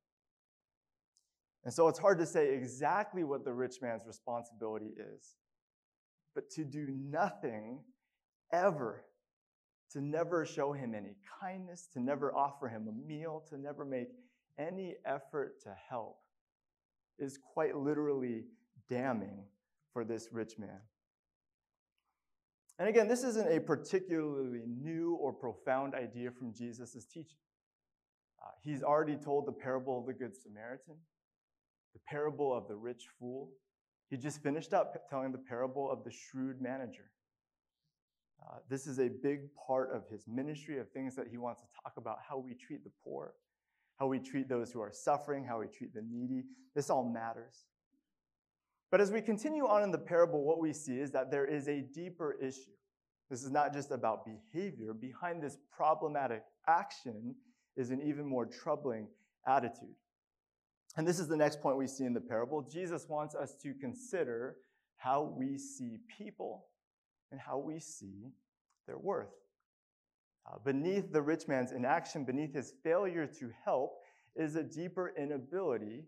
And 1.64 1.74
so 1.74 1.90
it's 1.90 2.00
hard 2.00 2.18
to 2.20 2.26
say 2.26 2.54
exactly 2.54 3.24
what 3.24 3.44
the 3.44 3.54
rich 3.54 3.82
man's 3.82 4.06
responsibility 4.06 4.94
is. 4.98 5.36
But 6.34 6.50
to 6.52 6.64
do 6.64 6.88
nothing 6.90 7.80
ever, 8.54 9.04
to 9.92 10.02
never 10.02 10.46
show 10.46 10.72
him 10.72 10.94
any 10.96 11.16
kindness, 11.42 11.90
to 11.94 12.00
never 12.00 12.34
offer 12.34 12.70
him 12.70 12.88
a 12.88 13.08
meal, 13.08 13.44
to 13.50 13.58
never 13.58 13.84
make 13.84 14.10
any 14.58 14.96
effort 15.06 15.62
to 15.64 15.76
help, 15.90 16.20
is 17.20 17.38
quite 17.54 17.76
literally 17.76 18.44
damning 18.90 19.44
for 19.94 20.06
this 20.06 20.30
rich 20.32 20.58
man. 20.58 20.80
And 22.80 22.88
again, 22.88 23.08
this 23.08 23.24
isn't 23.24 23.52
a 23.52 23.60
particularly 23.60 24.62
new 24.68 25.16
or 25.16 25.34
profound 25.34 25.96
idea 25.96 26.30
from 26.32 26.54
Jesus' 26.54 27.06
teaching. 27.06 27.40
Uh, 28.42 28.52
he's 28.64 28.84
already 28.84 29.16
told 29.16 29.48
the 29.48 29.52
parable 29.52 30.00
of 30.00 30.06
the 30.06 30.14
Good 30.14 30.36
Samaritan, 30.36 30.96
the 31.94 32.00
parable 32.08 32.56
of 32.56 32.68
the 32.68 32.76
rich 32.76 33.06
fool. 33.20 33.50
He 34.10 34.18
just 34.18 34.44
finished 34.44 34.74
up 34.74 34.94
telling 35.10 35.32
the 35.32 35.40
parable 35.40 35.92
of 35.92 36.04
the 36.04 36.12
shrewd 36.12 36.62
manager. 36.62 37.10
Uh, 38.42 38.60
this 38.70 38.86
is 38.86 39.00
a 39.00 39.10
big 39.10 39.40
part 39.68 39.90
of 39.94 40.04
his 40.12 40.26
ministry 40.28 40.78
of 40.80 40.90
things 40.92 41.16
that 41.16 41.28
he 41.30 41.38
wants 41.38 41.62
to 41.62 41.68
talk 41.84 41.94
about 41.98 42.18
how 42.30 42.38
we 42.38 42.54
treat 42.54 42.84
the 42.84 42.92
poor, 43.04 43.34
how 43.98 44.08
we 44.08 44.20
treat 44.20 44.48
those 44.48 44.72
who 44.72 44.82
are 44.82 44.92
suffering, 44.92 45.44
how 45.44 45.60
we 45.60 45.68
treat 45.68 45.94
the 45.94 46.02
needy. 46.02 46.44
This 46.76 46.90
all 46.90 47.04
matters. 47.04 47.66
But 48.92 49.02
as 49.02 49.12
we 49.12 49.22
continue 49.22 49.68
on 49.68 49.84
in 49.84 49.92
the 49.92 49.98
parable, 49.98 50.44
what 50.44 50.60
we 50.60 50.72
see 50.72 51.00
is 51.00 51.12
that 51.12 51.30
there 51.30 51.46
is 51.46 51.68
a 51.68 51.82
deeper 51.82 52.38
issue. 52.42 52.72
This 53.30 53.44
is 53.44 53.52
not 53.52 53.74
just 53.74 53.92
about 53.92 54.26
behavior. 54.26 54.94
Behind 54.94 55.42
this 55.42 55.58
problematic 55.76 56.44
action 56.68 57.36
is 57.76 57.90
an 57.90 58.02
even 58.02 58.26
more 58.26 58.46
troubling 58.46 59.08
attitude. 59.46 59.96
And 60.96 61.08
this 61.08 61.20
is 61.20 61.28
the 61.28 61.36
next 61.36 61.62
point 61.62 61.78
we 61.78 61.88
see 61.88 62.06
in 62.06 62.14
the 62.14 62.22
parable. 62.22 62.62
Jesus 62.62 63.08
wants 63.10 63.36
us 63.36 63.54
to 63.62 63.74
consider 63.74 64.56
how 64.96 65.34
we 65.38 65.58
see 65.58 65.98
people 66.18 66.66
and 67.32 67.40
how 67.40 67.58
we 67.58 67.80
see 67.80 68.32
their 68.88 68.98
worth. 68.98 69.28
Beneath 70.64 71.12
the 71.12 71.22
rich 71.22 71.48
man's 71.48 71.72
inaction, 71.72 72.24
beneath 72.24 72.54
his 72.54 72.74
failure 72.84 73.28
to 73.40 73.52
help, 73.64 73.98
is 74.36 74.56
a 74.56 74.64
deeper 74.64 75.14
inability 75.18 76.06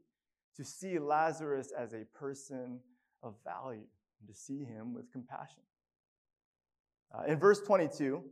to 0.55 0.63
see 0.63 0.99
Lazarus 0.99 1.71
as 1.77 1.93
a 1.93 2.05
person 2.13 2.79
of 3.23 3.35
value 3.43 3.85
and 4.19 4.27
to 4.27 4.33
see 4.33 4.63
him 4.63 4.93
with 4.93 5.11
compassion. 5.11 5.63
Uh, 7.13 7.23
in 7.23 7.39
verse 7.39 7.61
22, 7.61 8.23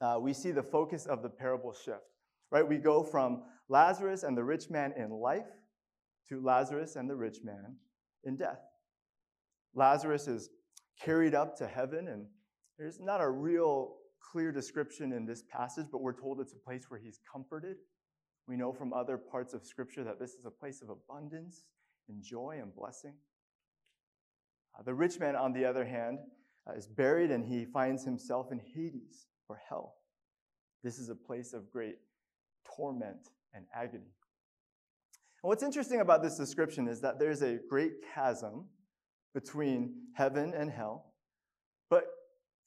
uh, 0.00 0.18
we 0.20 0.32
see 0.32 0.50
the 0.50 0.62
focus 0.62 1.06
of 1.06 1.22
the 1.22 1.28
parable 1.28 1.72
shift, 1.72 2.04
right? 2.50 2.66
We 2.66 2.78
go 2.78 3.02
from 3.02 3.42
Lazarus 3.68 4.22
and 4.22 4.36
the 4.36 4.44
rich 4.44 4.70
man 4.70 4.92
in 4.96 5.10
life 5.10 5.46
to 6.28 6.40
Lazarus 6.40 6.96
and 6.96 7.08
the 7.08 7.16
rich 7.16 7.38
man 7.42 7.76
in 8.24 8.36
death. 8.36 8.60
Lazarus 9.74 10.28
is 10.28 10.50
carried 11.00 11.34
up 11.34 11.56
to 11.58 11.66
heaven, 11.66 12.08
and 12.08 12.26
there's 12.78 13.00
not 13.00 13.20
a 13.20 13.28
real 13.28 13.96
clear 14.30 14.52
description 14.52 15.12
in 15.12 15.26
this 15.26 15.42
passage, 15.42 15.86
but 15.90 16.00
we're 16.00 16.18
told 16.18 16.40
it's 16.40 16.52
a 16.52 16.56
place 16.56 16.84
where 16.88 17.00
he's 17.00 17.20
comforted. 17.30 17.76
We 18.46 18.56
know 18.56 18.72
from 18.72 18.92
other 18.92 19.18
parts 19.18 19.54
of 19.54 19.64
Scripture 19.64 20.04
that 20.04 20.18
this 20.18 20.34
is 20.34 20.44
a 20.44 20.50
place 20.50 20.82
of 20.82 20.88
abundance 20.90 21.64
and 22.08 22.22
joy 22.22 22.58
and 22.60 22.74
blessing. 22.74 23.14
Uh, 24.78 24.82
the 24.82 24.94
rich 24.94 25.18
man, 25.18 25.36
on 25.36 25.52
the 25.52 25.64
other 25.64 25.84
hand, 25.84 26.18
uh, 26.68 26.72
is 26.72 26.86
buried 26.86 27.30
and 27.30 27.44
he 27.44 27.64
finds 27.64 28.04
himself 28.04 28.52
in 28.52 28.58
Hades 28.58 29.26
or 29.48 29.60
hell. 29.68 29.96
This 30.82 30.98
is 30.98 31.08
a 31.08 31.14
place 31.14 31.52
of 31.52 31.70
great 31.70 31.96
torment 32.76 33.28
and 33.54 33.64
agony. 33.74 34.12
And 35.42 35.48
what's 35.48 35.62
interesting 35.62 36.00
about 36.00 36.22
this 36.22 36.36
description 36.36 36.88
is 36.88 37.00
that 37.00 37.18
there's 37.18 37.42
a 37.42 37.58
great 37.68 37.92
chasm 38.14 38.66
between 39.34 39.94
heaven 40.14 40.52
and 40.54 40.70
hell. 40.70 41.12
But 41.90 42.04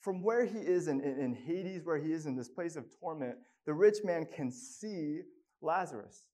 from 0.02 0.24
where 0.24 0.46
he 0.46 0.58
is 0.58 0.88
in, 0.88 1.00
in, 1.02 1.20
in, 1.20 1.34
Hades, 1.34 1.86
where 1.86 2.00
he 2.00 2.12
is 2.12 2.26
in 2.26 2.36
this 2.36 2.50
place 2.50 2.76
of 2.76 2.86
torment, 3.00 3.36
the 3.66 3.74
rich 3.74 3.98
man 4.04 4.26
can 4.26 4.52
see 4.52 5.22
Lazarus. 5.62 6.26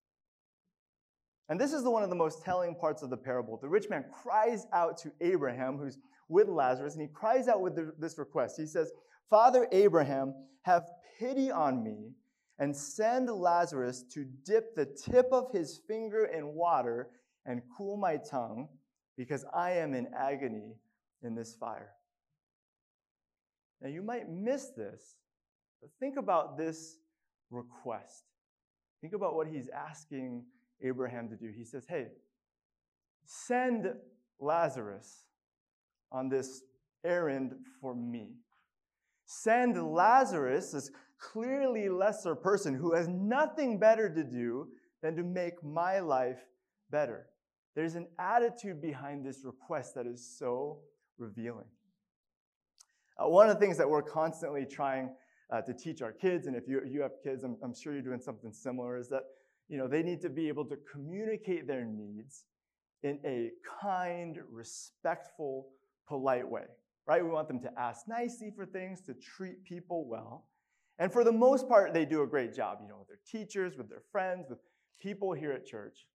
And 1.50 1.60
this 1.60 1.74
is 1.74 1.84
the, 1.84 1.92
one 1.92 2.04
of 2.04 2.10
the 2.10 2.16
most 2.16 2.44
telling 2.44 2.76
parts 2.76 3.04
of 3.04 3.10
the 3.10 3.18
parable. 3.18 3.58
The 3.62 3.70
rich 3.70 3.90
man 3.90 4.06
cries 4.24 4.66
out 4.74 4.98
to 5.00 5.12
Abraham, 5.22 5.78
who's 5.78 5.98
with 6.30 6.48
Lazarus, 6.48 6.94
and 6.94 7.02
he 7.02 7.08
cries 7.08 7.48
out 7.48 7.62
with 7.62 7.76
the, 7.76 7.94
this 8.00 8.18
request. 8.18 8.56
He 8.58 8.66
says, 8.66 8.92
Father 9.30 9.68
Abraham, 9.72 10.34
have 10.64 10.88
pity 11.20 11.52
on 11.52 11.84
me 11.84 12.12
and 12.60 12.76
send 12.76 13.30
Lazarus 13.30 14.04
to 14.14 14.26
dip 14.46 14.76
the 14.76 14.86
tip 14.86 15.28
of 15.32 15.52
his 15.52 15.80
finger 15.88 16.26
in 16.26 16.54
water 16.54 17.10
and 17.46 17.62
cool 17.78 17.96
my 17.96 18.18
tongue, 18.18 18.68
because 19.18 19.46
I 19.54 19.72
am 19.72 19.94
in 19.94 20.08
agony 20.14 20.76
in 21.24 21.34
this 21.34 21.56
fire. 21.56 21.97
Now, 23.82 23.90
you 23.90 24.02
might 24.02 24.30
miss 24.30 24.70
this, 24.76 25.18
but 25.82 25.90
think 26.00 26.18
about 26.18 26.58
this 26.58 26.98
request. 27.52 28.24
Think 29.02 29.14
about 29.14 29.36
what 29.36 29.48
he's 29.48 29.70
asking 29.70 30.44
Abraham 30.82 31.30
to 31.30 31.36
do. 31.36 31.52
He 31.56 31.64
says, 31.64 31.86
Hey, 31.88 32.08
send 33.26 33.94
Lazarus 34.40 35.26
on 36.12 36.30
this 36.30 36.64
errand 37.06 37.54
for 37.80 37.94
me. 37.96 38.32
Send 39.26 39.94
Lazarus, 39.94 40.72
this 40.72 40.90
clearly 41.20 41.90
lesser 41.90 42.36
person 42.36 42.74
who 42.74 42.94
has 42.94 43.08
nothing 43.08 43.80
better 43.80 44.14
to 44.14 44.24
do 44.24 44.68
than 45.02 45.16
to 45.16 45.24
make 45.24 45.64
my 45.64 46.00
life 46.00 46.40
better. 46.90 47.28
There's 47.76 47.96
an 47.96 48.08
attitude 48.18 48.82
behind 48.82 49.26
this 49.26 49.44
request 49.44 49.96
that 49.96 50.08
is 50.08 50.26
so 50.38 50.80
revealing. 51.18 51.68
Uh, 53.18 53.28
one 53.28 53.50
of 53.50 53.56
the 53.56 53.60
things 53.60 53.78
that 53.78 53.90
we're 53.90 54.02
constantly 54.02 54.66
trying 54.66 55.10
uh, 55.52 55.62
to 55.62 55.74
teach 55.74 56.02
our 56.02 56.12
kids, 56.12 56.48
and 56.48 56.56
if 56.56 56.68
you, 56.68 56.82
you 56.86 57.02
have 57.02 57.14
kids, 57.24 57.44
I'm, 57.44 57.58
I'm 57.64 57.74
sure 57.74 57.94
you're 57.94 58.02
doing 58.02 58.20
something 58.20 58.52
similar, 58.52 58.98
is 58.98 59.10
that 59.10 59.24
you 59.70 59.78
know, 59.78 59.88
they 59.88 60.04
need 60.04 60.22
to 60.22 60.30
be 60.30 60.48
able 60.48 60.66
to 60.66 60.78
communicate 60.92 61.68
their 61.68 61.86
needs 61.86 62.46
in 63.04 63.20
a 63.26 63.52
kind, 63.82 64.40
respectful, 64.50 65.70
polite 66.08 66.48
way, 66.48 66.66
right? 67.06 67.24
We 67.24 67.30
want 67.30 67.48
them 67.48 67.60
to 67.62 67.80
ask 67.80 68.08
nicely 68.08 68.52
for 68.56 68.66
things, 68.66 69.02
to 69.02 69.14
treat 69.14 69.64
people 69.64 70.08
well. 70.08 70.46
And 71.00 71.12
for 71.12 71.24
the 71.24 71.32
most 71.32 71.68
part, 71.68 71.94
they 71.94 72.06
do 72.06 72.24
a 72.24 72.28
great 72.28 72.54
job, 72.54 72.80
you 72.82 72.88
know, 72.88 72.98
with 72.98 73.08
their 73.08 73.20
teachers, 73.30 73.78
with 73.78 73.90
their 73.90 74.02
friends, 74.12 74.48
with 74.50 74.60
people 75.00 75.34
here 75.34 75.52
at 75.52 75.66
church. 75.66 76.08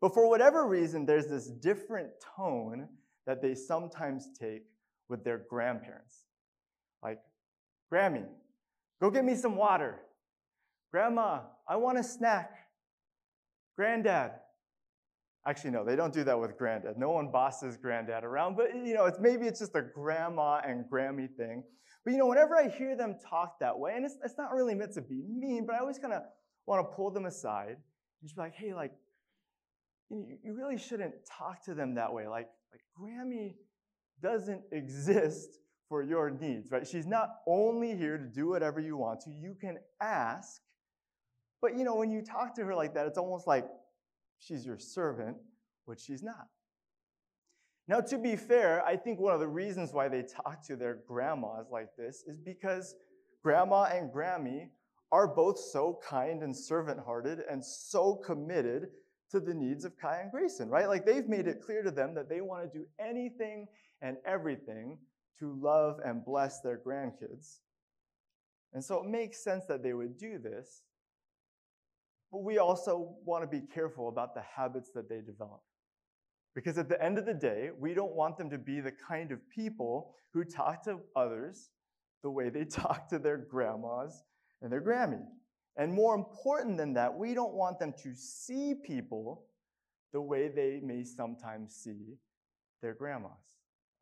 But 0.00 0.12
for 0.12 0.28
whatever 0.28 0.66
reason, 0.66 1.06
there's 1.06 1.28
this 1.28 1.48
different 1.48 2.08
tone 2.36 2.88
that 3.26 3.40
they 3.40 3.54
sometimes 3.54 4.28
take 4.38 4.64
with 5.08 5.24
their 5.24 5.38
grandparents. 5.48 6.24
Like, 7.02 7.18
Grammy, 7.92 8.24
go 9.00 9.10
get 9.10 9.24
me 9.24 9.34
some 9.34 9.56
water. 9.56 10.00
Grandma, 10.92 11.40
I 11.68 11.76
want 11.76 11.98
a 11.98 12.02
snack. 12.02 12.52
Granddad. 13.76 14.32
Actually, 15.46 15.70
no, 15.70 15.84
they 15.84 15.94
don't 15.94 16.12
do 16.12 16.24
that 16.24 16.40
with 16.40 16.58
granddad. 16.58 16.98
No 16.98 17.10
one 17.10 17.30
bosses 17.30 17.76
granddad 17.76 18.24
around, 18.24 18.56
but 18.56 18.74
you 18.74 18.94
know, 18.94 19.04
it's 19.04 19.20
maybe 19.20 19.46
it's 19.46 19.60
just 19.60 19.76
a 19.76 19.82
grandma 19.82 20.60
and 20.66 20.84
Grammy 20.90 21.28
thing. 21.36 21.62
But 22.04 22.12
you 22.12 22.18
know, 22.18 22.26
whenever 22.26 22.56
I 22.56 22.68
hear 22.68 22.96
them 22.96 23.16
talk 23.28 23.60
that 23.60 23.78
way, 23.78 23.92
and 23.94 24.04
it's, 24.04 24.16
it's 24.24 24.36
not 24.36 24.52
really 24.52 24.74
meant 24.74 24.92
to 24.94 25.02
be 25.02 25.22
mean, 25.28 25.64
but 25.64 25.76
I 25.76 25.78
always 25.78 25.98
kind 25.98 26.12
of 26.12 26.22
want 26.66 26.84
to 26.84 26.96
pull 26.96 27.12
them 27.12 27.26
aside 27.26 27.76
and 27.76 28.24
just 28.24 28.34
be 28.34 28.42
like, 28.42 28.54
hey, 28.54 28.74
like, 28.74 28.92
you, 30.10 30.38
you 30.42 30.54
really 30.54 30.78
shouldn't 30.78 31.14
talk 31.26 31.64
to 31.64 31.74
them 31.74 31.94
that 31.94 32.12
way. 32.12 32.26
Like, 32.26 32.48
like 32.72 32.80
Grammy 32.98 33.54
doesn't 34.22 34.62
exist 34.72 35.60
for 35.88 36.02
your 36.02 36.30
needs, 36.30 36.70
right? 36.70 36.86
She's 36.86 37.06
not 37.06 37.28
only 37.46 37.96
here 37.96 38.18
to 38.18 38.24
do 38.24 38.48
whatever 38.48 38.80
you 38.80 38.96
want 38.96 39.20
to. 39.22 39.30
You 39.30 39.56
can 39.60 39.78
ask, 40.00 40.60
but 41.60 41.76
you 41.76 41.84
know, 41.84 41.94
when 41.94 42.10
you 42.10 42.22
talk 42.22 42.54
to 42.56 42.64
her 42.64 42.74
like 42.74 42.94
that, 42.94 43.06
it's 43.06 43.18
almost 43.18 43.46
like 43.46 43.66
she's 44.38 44.66
your 44.66 44.78
servant, 44.78 45.36
which 45.84 46.00
she's 46.00 46.22
not. 46.22 46.48
Now, 47.88 48.00
to 48.00 48.18
be 48.18 48.34
fair, 48.34 48.84
I 48.84 48.96
think 48.96 49.20
one 49.20 49.32
of 49.32 49.38
the 49.38 49.46
reasons 49.46 49.92
why 49.92 50.08
they 50.08 50.22
talk 50.22 50.66
to 50.66 50.74
their 50.74 50.98
grandmas 51.06 51.68
like 51.70 51.94
this 51.96 52.24
is 52.26 52.40
because 52.40 52.96
grandma 53.44 53.84
and 53.84 54.12
Grammy 54.12 54.70
are 55.12 55.28
both 55.28 55.56
so 55.56 56.00
kind 56.06 56.42
and 56.42 56.56
servant 56.56 56.98
hearted 56.98 57.42
and 57.48 57.64
so 57.64 58.16
committed 58.16 58.88
to 59.30 59.38
the 59.38 59.54
needs 59.54 59.84
of 59.84 59.96
Kai 59.96 60.20
and 60.22 60.32
Grayson, 60.32 60.68
right? 60.68 60.88
Like 60.88 61.06
they've 61.06 61.28
made 61.28 61.46
it 61.46 61.62
clear 61.64 61.82
to 61.82 61.92
them 61.92 62.14
that 62.14 62.28
they 62.28 62.40
want 62.40 62.64
to 62.64 62.78
do 62.78 62.86
anything 62.98 63.68
and 64.02 64.16
everything 64.26 64.98
to 65.38 65.58
love 65.60 66.00
and 66.04 66.24
bless 66.24 66.60
their 66.60 66.78
grandkids. 66.78 67.58
And 68.72 68.84
so 68.84 69.02
it 69.02 69.08
makes 69.08 69.42
sense 69.42 69.64
that 69.66 69.82
they 69.82 69.92
would 69.92 70.18
do 70.18 70.38
this. 70.38 70.82
But 72.32 72.42
we 72.42 72.58
also 72.58 73.16
want 73.24 73.42
to 73.42 73.46
be 73.46 73.66
careful 73.66 74.08
about 74.08 74.34
the 74.34 74.42
habits 74.42 74.90
that 74.94 75.08
they 75.08 75.20
develop. 75.20 75.60
Because 76.54 76.78
at 76.78 76.88
the 76.88 77.02
end 77.02 77.18
of 77.18 77.26
the 77.26 77.34
day, 77.34 77.70
we 77.78 77.94
don't 77.94 78.14
want 78.14 78.38
them 78.38 78.50
to 78.50 78.58
be 78.58 78.80
the 78.80 78.92
kind 78.92 79.30
of 79.30 79.38
people 79.50 80.14
who 80.32 80.44
talk 80.44 80.82
to 80.84 81.00
others 81.14 81.70
the 82.22 82.30
way 82.30 82.48
they 82.48 82.64
talk 82.82 83.08
to 83.08 83.18
their 83.18 83.36
grandmas 83.36 84.22
and 84.62 84.72
their 84.72 84.82
Grammy. 84.82 85.22
And 85.76 85.92
more 85.92 86.14
important 86.14 86.78
than 86.78 86.94
that, 86.94 87.14
we 87.14 87.34
don't 87.34 87.52
want 87.52 87.78
them 87.78 87.92
to 88.02 88.14
see 88.14 88.74
people 88.74 89.44
the 90.12 90.20
way 90.20 90.48
they 90.48 90.80
may 90.82 91.04
sometimes 91.04 91.74
see 91.74 92.16
their 92.80 92.94
grandmas. 92.94 93.55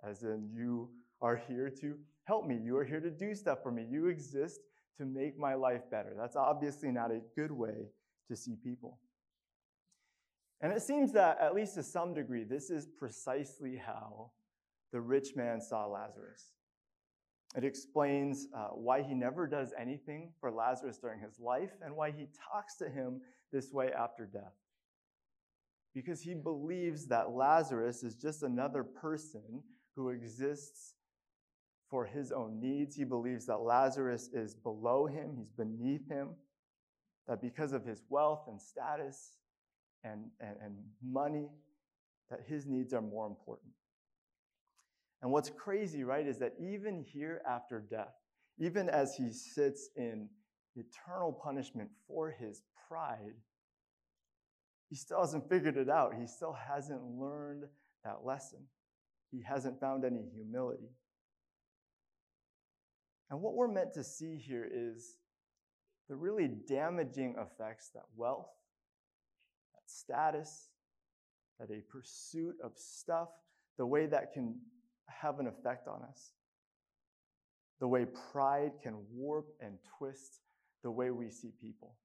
As 0.08 0.22
in, 0.22 0.50
you 0.54 0.90
are 1.20 1.36
here 1.36 1.70
to 1.80 1.96
help 2.24 2.46
me. 2.46 2.58
You 2.62 2.76
are 2.76 2.84
here 2.84 3.00
to 3.00 3.10
do 3.10 3.34
stuff 3.34 3.58
for 3.62 3.70
me. 3.70 3.86
You 3.88 4.08
exist 4.08 4.60
to 4.98 5.04
make 5.04 5.38
my 5.38 5.54
life 5.54 5.82
better. 5.90 6.14
That's 6.16 6.36
obviously 6.36 6.90
not 6.90 7.10
a 7.10 7.20
good 7.36 7.50
way 7.50 7.88
to 8.28 8.36
see 8.36 8.56
people. 8.62 8.98
And 10.60 10.72
it 10.72 10.82
seems 10.82 11.12
that, 11.12 11.38
at 11.40 11.54
least 11.54 11.74
to 11.74 11.82
some 11.82 12.14
degree, 12.14 12.44
this 12.44 12.70
is 12.70 12.86
precisely 12.98 13.76
how 13.76 14.30
the 14.92 15.00
rich 15.00 15.36
man 15.36 15.60
saw 15.60 15.86
Lazarus. 15.86 16.52
It 17.56 17.64
explains 17.64 18.48
uh, 18.56 18.68
why 18.68 19.02
he 19.02 19.14
never 19.14 19.46
does 19.46 19.72
anything 19.78 20.32
for 20.40 20.50
Lazarus 20.50 20.98
during 20.98 21.20
his 21.20 21.38
life 21.38 21.70
and 21.82 21.94
why 21.94 22.10
he 22.10 22.28
talks 22.52 22.76
to 22.78 22.88
him 22.88 23.20
this 23.52 23.72
way 23.72 23.90
after 23.92 24.26
death. 24.26 24.54
Because 25.94 26.20
he 26.20 26.34
believes 26.34 27.06
that 27.06 27.30
Lazarus 27.30 28.02
is 28.02 28.16
just 28.16 28.42
another 28.42 28.82
person 28.82 29.62
who 29.96 30.10
exists 30.10 30.94
for 31.90 32.04
his 32.04 32.32
own 32.32 32.60
needs. 32.60 32.96
He 32.96 33.04
believes 33.04 33.46
that 33.46 33.58
Lazarus 33.58 34.28
is 34.32 34.54
below 34.54 35.06
him, 35.06 35.34
he's 35.36 35.52
beneath 35.52 36.08
him, 36.08 36.30
that 37.28 37.40
because 37.40 37.72
of 37.72 37.84
his 37.84 38.02
wealth 38.08 38.44
and 38.48 38.60
status 38.60 39.38
and, 40.02 40.24
and, 40.40 40.56
and 40.62 40.74
money, 41.02 41.48
that 42.30 42.40
his 42.46 42.66
needs 42.66 42.92
are 42.92 43.02
more 43.02 43.26
important. 43.26 43.72
And 45.22 45.30
what's 45.30 45.50
crazy, 45.50 46.04
right, 46.04 46.26
is 46.26 46.38
that 46.38 46.54
even 46.60 47.02
here 47.02 47.40
after 47.48 47.80
death, 47.80 48.14
even 48.58 48.88
as 48.88 49.14
he 49.16 49.32
sits 49.32 49.88
in 49.96 50.28
eternal 50.76 51.32
punishment 51.32 51.88
for 52.06 52.30
his 52.30 52.62
pride, 52.88 53.34
he 54.90 54.96
still 54.96 55.20
hasn't 55.20 55.48
figured 55.48 55.76
it 55.76 55.88
out. 55.88 56.14
He 56.18 56.26
still 56.26 56.52
hasn't 56.52 57.02
learned 57.02 57.64
that 58.04 58.24
lesson. 58.24 58.60
He 59.34 59.42
hasn't 59.42 59.80
found 59.80 60.04
any 60.04 60.22
humility. 60.32 60.90
And 63.30 63.40
what 63.40 63.54
we're 63.54 63.72
meant 63.72 63.92
to 63.94 64.04
see 64.04 64.36
here 64.36 64.68
is 64.72 65.16
the 66.08 66.14
really 66.14 66.46
damaging 66.46 67.34
effects 67.36 67.90
that 67.94 68.04
wealth, 68.14 68.46
that 69.74 69.90
status, 69.90 70.68
that 71.58 71.70
a 71.70 71.80
pursuit 71.90 72.54
of 72.62 72.72
stuff, 72.76 73.28
the 73.76 73.86
way 73.86 74.06
that 74.06 74.32
can 74.32 74.54
have 75.08 75.40
an 75.40 75.48
effect 75.48 75.88
on 75.88 76.02
us. 76.08 76.32
The 77.80 77.88
way 77.88 78.06
pride 78.32 78.72
can 78.84 78.98
warp 79.12 79.46
and 79.60 79.78
twist 79.98 80.42
the 80.84 80.92
way 80.92 81.10
we 81.10 81.28
see 81.28 81.50
people. 81.60 81.96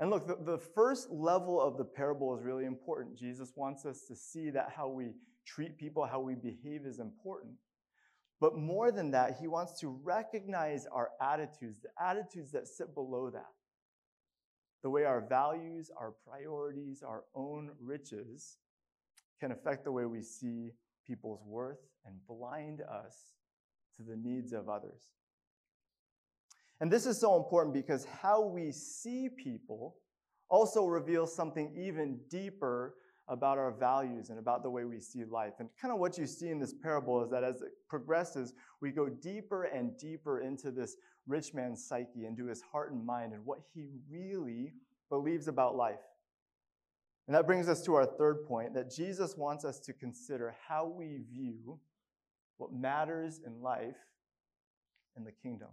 And 0.00 0.10
look, 0.10 0.26
the, 0.26 0.38
the 0.44 0.58
first 0.58 1.08
level 1.10 1.60
of 1.60 1.76
the 1.76 1.84
parable 1.84 2.36
is 2.36 2.42
really 2.42 2.64
important. 2.64 3.16
Jesus 3.16 3.52
wants 3.54 3.86
us 3.86 4.06
to 4.08 4.16
see 4.16 4.50
that 4.50 4.72
how 4.76 4.88
we 4.88 5.10
treat 5.54 5.78
people, 5.78 6.04
how 6.04 6.20
we 6.20 6.34
behave 6.34 6.84
is 6.84 6.98
important. 6.98 7.54
But 8.40 8.56
more 8.56 8.92
than 8.92 9.10
that, 9.12 9.36
he 9.40 9.48
wants 9.48 9.80
to 9.80 9.88
recognize 10.04 10.86
our 10.86 11.10
attitudes, 11.20 11.80
the 11.82 11.88
attitudes 12.02 12.52
that 12.52 12.68
sit 12.68 12.94
below 12.94 13.30
that. 13.30 13.50
The 14.82 14.90
way 14.90 15.04
our 15.04 15.20
values, 15.20 15.90
our 15.98 16.14
priorities, 16.26 17.02
our 17.02 17.24
own 17.34 17.70
riches 17.80 18.58
can 19.40 19.50
affect 19.50 19.84
the 19.84 19.92
way 19.92 20.04
we 20.04 20.22
see 20.22 20.70
people's 21.04 21.42
worth 21.44 21.80
and 22.06 22.14
blind 22.28 22.80
us 22.82 23.16
to 23.96 24.02
the 24.02 24.16
needs 24.16 24.52
of 24.52 24.68
others. 24.68 25.02
And 26.80 26.92
this 26.92 27.06
is 27.06 27.18
so 27.18 27.36
important 27.36 27.74
because 27.74 28.04
how 28.04 28.46
we 28.46 28.70
see 28.70 29.28
people 29.28 29.96
also 30.48 30.86
reveals 30.86 31.34
something 31.34 31.74
even 31.76 32.20
deeper 32.30 32.94
about 33.28 33.58
our 33.58 33.70
values 33.70 34.30
and 34.30 34.38
about 34.38 34.62
the 34.62 34.70
way 34.70 34.84
we 34.84 34.98
see 34.98 35.24
life. 35.24 35.54
And 35.58 35.68
kind 35.80 35.92
of 35.92 36.00
what 36.00 36.16
you 36.16 36.26
see 36.26 36.48
in 36.48 36.58
this 36.58 36.72
parable 36.72 37.22
is 37.22 37.30
that 37.30 37.44
as 37.44 37.60
it 37.60 37.72
progresses, 37.88 38.54
we 38.80 38.90
go 38.90 39.08
deeper 39.08 39.64
and 39.64 39.96
deeper 39.98 40.40
into 40.40 40.70
this 40.70 40.96
rich 41.26 41.52
man's 41.52 41.84
psyche, 41.84 42.24
and 42.24 42.38
into 42.38 42.46
his 42.46 42.62
heart 42.62 42.90
and 42.90 43.04
mind, 43.04 43.34
and 43.34 43.44
what 43.44 43.60
he 43.74 43.88
really 44.10 44.72
believes 45.10 45.46
about 45.46 45.76
life. 45.76 46.00
And 47.26 47.34
that 47.34 47.46
brings 47.46 47.68
us 47.68 47.82
to 47.84 47.94
our 47.94 48.06
third 48.06 48.46
point 48.46 48.72
that 48.72 48.90
Jesus 48.90 49.36
wants 49.36 49.66
us 49.66 49.78
to 49.80 49.92
consider 49.92 50.56
how 50.66 50.86
we 50.86 51.18
view 51.30 51.78
what 52.56 52.72
matters 52.72 53.40
in 53.44 53.60
life 53.60 53.96
in 55.16 55.24
the 55.24 55.32
kingdom. 55.32 55.68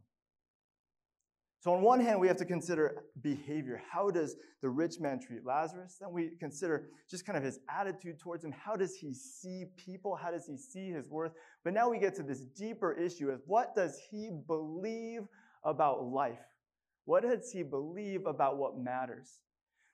So, 1.66 1.74
on 1.74 1.82
one 1.82 2.00
hand, 2.00 2.20
we 2.20 2.28
have 2.28 2.38
to 2.38 2.46
consider 2.46 3.06
behavior. 3.24 3.82
How 3.92 4.12
does 4.12 4.36
the 4.62 4.70
rich 4.70 5.00
man 5.00 5.20
treat 5.20 5.44
Lazarus? 5.44 5.98
Then 6.00 6.12
we 6.12 6.34
consider 6.40 6.90
just 7.10 7.26
kind 7.26 7.36
of 7.36 7.44
his 7.44 7.60
attitude 7.68 8.20
towards 8.20 8.46
him. 8.46 8.52
How 8.52 8.76
does 8.76 8.96
he 8.96 9.16
see 9.16 9.66
people? 9.76 10.16
How 10.16 10.30
does 10.30 10.46
he 10.46 10.58
see 10.58 10.92
his 10.92 11.10
worth? 11.10 11.32
But 11.64 11.74
now 11.74 11.90
we 11.90 11.98
get 11.98 12.14
to 12.18 12.22
this 12.22 12.42
deeper 12.42 12.94
issue 12.94 13.32
of 13.32 13.42
what 13.48 13.74
does 13.74 14.00
he 14.12 14.30
believe 14.46 15.22
about 15.64 16.04
life? 16.04 16.38
What 17.06 17.24
does 17.24 17.50
he 17.52 17.64
believe 17.64 18.28
about 18.28 18.60
what 18.60 18.78
matters? 18.78 19.40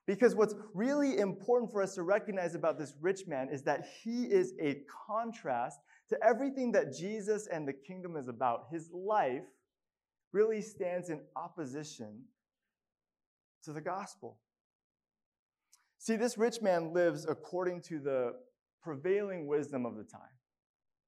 Because 0.06 0.36
what's 0.36 0.56
really 0.74 1.20
important 1.20 1.72
for 1.72 1.82
us 1.82 1.96
to 1.96 2.04
recognize 2.04 2.54
about 2.54 2.80
this 2.80 2.96
rich 3.00 3.28
man 3.28 3.48
is 3.50 3.64
that 3.64 3.86
he 4.04 4.24
is 4.24 4.56
a 4.62 4.82
contrast 5.08 5.80
to 6.10 6.18
everything 6.22 6.74
that 6.74 6.94
Jesus 6.94 7.48
and 7.48 7.66
the 7.66 7.72
kingdom 7.72 8.18
is 8.18 8.28
about. 8.28 8.66
His 8.74 8.90
life 8.92 9.44
really 10.32 10.62
stands 10.62 11.10
in 11.10 11.22
opposition 11.36 12.24
to 13.64 13.74
the 13.74 13.82
gospel. 13.82 14.38
See, 15.98 16.16
this 16.16 16.38
rich 16.38 16.62
man 16.62 16.94
lives 16.94 17.26
according 17.30 17.82
to 17.84 18.00
the 18.00 18.34
prevailing 18.82 19.46
wisdom 19.46 19.86
of 19.86 19.96
the 19.96 20.04
time. 20.04 20.22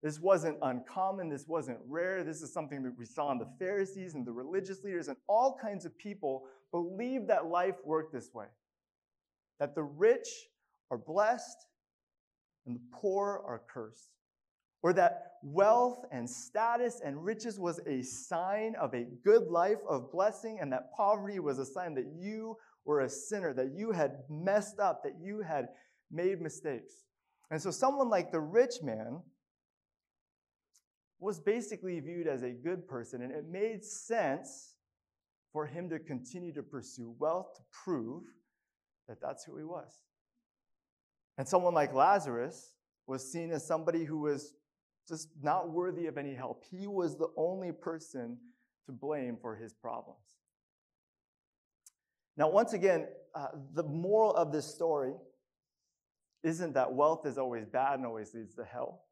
This 0.04 0.20
wasn't 0.20 0.58
uncommon. 0.62 1.30
This 1.30 1.48
wasn't 1.48 1.80
rare. 1.88 2.24
This 2.24 2.42
is 2.42 2.54
something 2.54 2.84
that 2.84 2.98
we 2.98 3.06
saw 3.06 3.32
in 3.32 3.38
the 3.38 3.50
Pharisees 3.58 4.16
and 4.16 4.26
the 4.28 4.34
religious 4.34 4.84
leaders 4.84 5.08
and 5.08 5.18
all 5.28 5.58
kinds 5.60 5.86
of 5.86 5.98
people 5.98 6.44
believed 6.72 7.30
that 7.30 7.46
life 7.46 7.78
worked 7.86 8.14
this 8.14 8.34
way 8.34 8.48
that 9.60 9.76
the 9.76 9.84
rich 9.84 10.28
are 10.92 10.98
blessed 10.98 11.68
and 12.66 12.76
the 12.76 12.82
poor 12.92 13.42
are 13.48 13.62
cursed 13.72 14.12
or 14.84 14.92
that 14.94 15.38
wealth 15.42 16.06
and 16.12 16.30
status 16.30 17.02
and 17.04 17.24
riches 17.24 17.58
was 17.60 17.80
a 17.88 18.02
sign 18.02 18.76
of 18.80 18.94
a 18.94 19.08
good 19.24 19.48
life 19.48 19.80
of 19.90 20.12
blessing, 20.12 20.60
and 20.62 20.72
that 20.72 20.94
poverty 20.96 21.40
was 21.40 21.58
a 21.58 21.66
sign 21.66 21.96
that 21.96 22.06
you 22.20 22.58
were 22.86 23.02
a 23.02 23.10
sinner, 23.10 23.54
that 23.54 23.72
you 23.74 23.92
had 23.92 24.20
messed 24.30 24.80
up, 24.80 25.02
that 25.04 25.16
you 25.22 25.42
had 25.42 25.70
made 26.12 26.42
mistakes. 26.42 27.06
And 27.50 27.62
so, 27.62 27.72
someone 27.72 28.10
like 28.10 28.32
the 28.32 28.42
rich 28.42 28.76
man 28.84 29.22
was 31.20 31.40
basically 31.40 32.00
viewed 32.02 32.28
as 32.28 32.44
a 32.44 32.52
good 32.52 32.86
person, 32.88 33.22
and 33.22 33.32
it 33.32 33.46
made 33.50 33.86
sense 33.86 34.76
for 35.54 35.66
him 35.66 35.90
to 35.90 36.00
continue 36.00 36.54
to 36.54 36.64
pursue 36.64 37.16
wealth 37.20 37.54
to 37.56 37.62
prove 37.86 38.24
that 39.08 39.22
that's 39.22 39.46
who 39.46 39.58
he 39.58 39.64
was. 39.64 40.02
And 41.38 41.48
someone 41.48 41.74
like 41.74 41.94
Lazarus 41.94 42.74
was 43.08 43.32
seen 43.32 43.52
as 43.52 43.66
somebody 43.66 44.04
who 44.04 44.20
was 44.20 44.54
just 45.08 45.30
not 45.42 45.70
worthy 45.70 46.08
of 46.08 46.18
any 46.18 46.34
help. 46.34 46.64
He 46.70 46.88
was 46.88 47.18
the 47.18 47.28
only 47.36 47.72
person 47.72 48.38
to 48.86 48.92
blame 48.92 49.38
for 49.42 49.56
his 49.56 49.74
problems. 49.74 50.20
Now, 52.38 52.50
once 52.50 52.74
again, 52.74 53.08
uh, 53.36 53.48
the 53.74 53.84
moral 53.84 54.32
of 54.36 54.52
this 54.52 54.66
story 54.66 55.14
isn't 56.44 56.74
that 56.74 56.92
wealth 56.92 57.26
is 57.26 57.38
always 57.38 57.66
bad 57.66 57.96
and 57.96 58.06
always 58.06 58.34
leads 58.34 58.56
to 58.56 58.66
hell. 58.66 59.04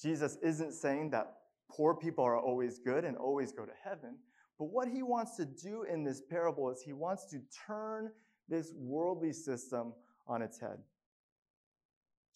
Jesus 0.00 0.36
isn't 0.42 0.72
saying 0.72 1.10
that 1.10 1.34
poor 1.70 1.94
people 1.94 2.24
are 2.24 2.38
always 2.38 2.78
good 2.78 3.04
and 3.04 3.16
always 3.16 3.52
go 3.52 3.64
to 3.64 3.72
heaven. 3.82 4.16
But 4.58 4.66
what 4.66 4.88
he 4.88 5.02
wants 5.02 5.36
to 5.36 5.44
do 5.44 5.84
in 5.84 6.04
this 6.04 6.22
parable 6.28 6.70
is 6.70 6.80
he 6.80 6.92
wants 6.92 7.26
to 7.26 7.40
turn 7.66 8.10
this 8.48 8.72
worldly 8.76 9.32
system 9.32 9.92
on 10.26 10.42
its 10.42 10.60
head. 10.60 10.78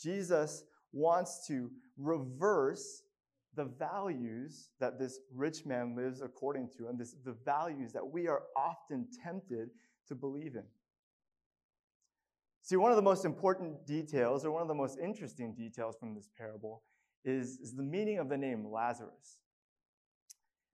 Jesus 0.01 0.65
wants 0.99 1.47
to 1.47 1.71
reverse 1.97 3.03
the 3.55 3.65
values 3.65 4.71
that 4.81 4.99
this 4.99 5.21
rich 5.35 5.65
man 5.65 5.97
lives 5.97 6.21
according 6.23 6.69
to, 6.79 6.89
and 6.89 6.99
this, 6.99 7.15
the 7.25 7.37
values 7.45 7.93
that 7.93 8.07
we 8.07 8.29
are 8.29 8.43
often 8.57 9.07
tempted 9.23 9.71
to 10.07 10.15
believe 10.15 10.55
in. 10.55 10.65
See, 12.63 12.77
one 12.77 12.93
of 12.93 12.97
the 12.97 13.03
most 13.03 13.25
important 13.25 13.87
details, 13.87 14.45
or 14.45 14.51
one 14.51 14.63
of 14.63 14.69
the 14.69 14.75
most 14.75 14.99
interesting 14.99 15.55
details 15.55 15.97
from 15.99 16.15
this 16.15 16.29
parable, 16.37 16.83
is, 17.25 17.59
is 17.59 17.75
the 17.75 17.83
meaning 17.83 18.19
of 18.19 18.29
the 18.29 18.37
name 18.37 18.71
Lazarus. 18.71 19.39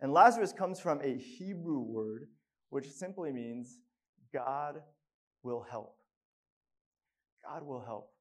And 0.00 0.12
Lazarus 0.12 0.52
comes 0.52 0.80
from 0.80 1.00
a 1.02 1.16
Hebrew 1.16 1.80
word 1.80 2.26
which 2.70 2.90
simply 2.90 3.32
means 3.32 3.78
God 4.32 4.80
will 5.44 5.64
help. 5.70 5.96
God 7.48 7.62
will 7.62 7.80
help. 7.80 8.13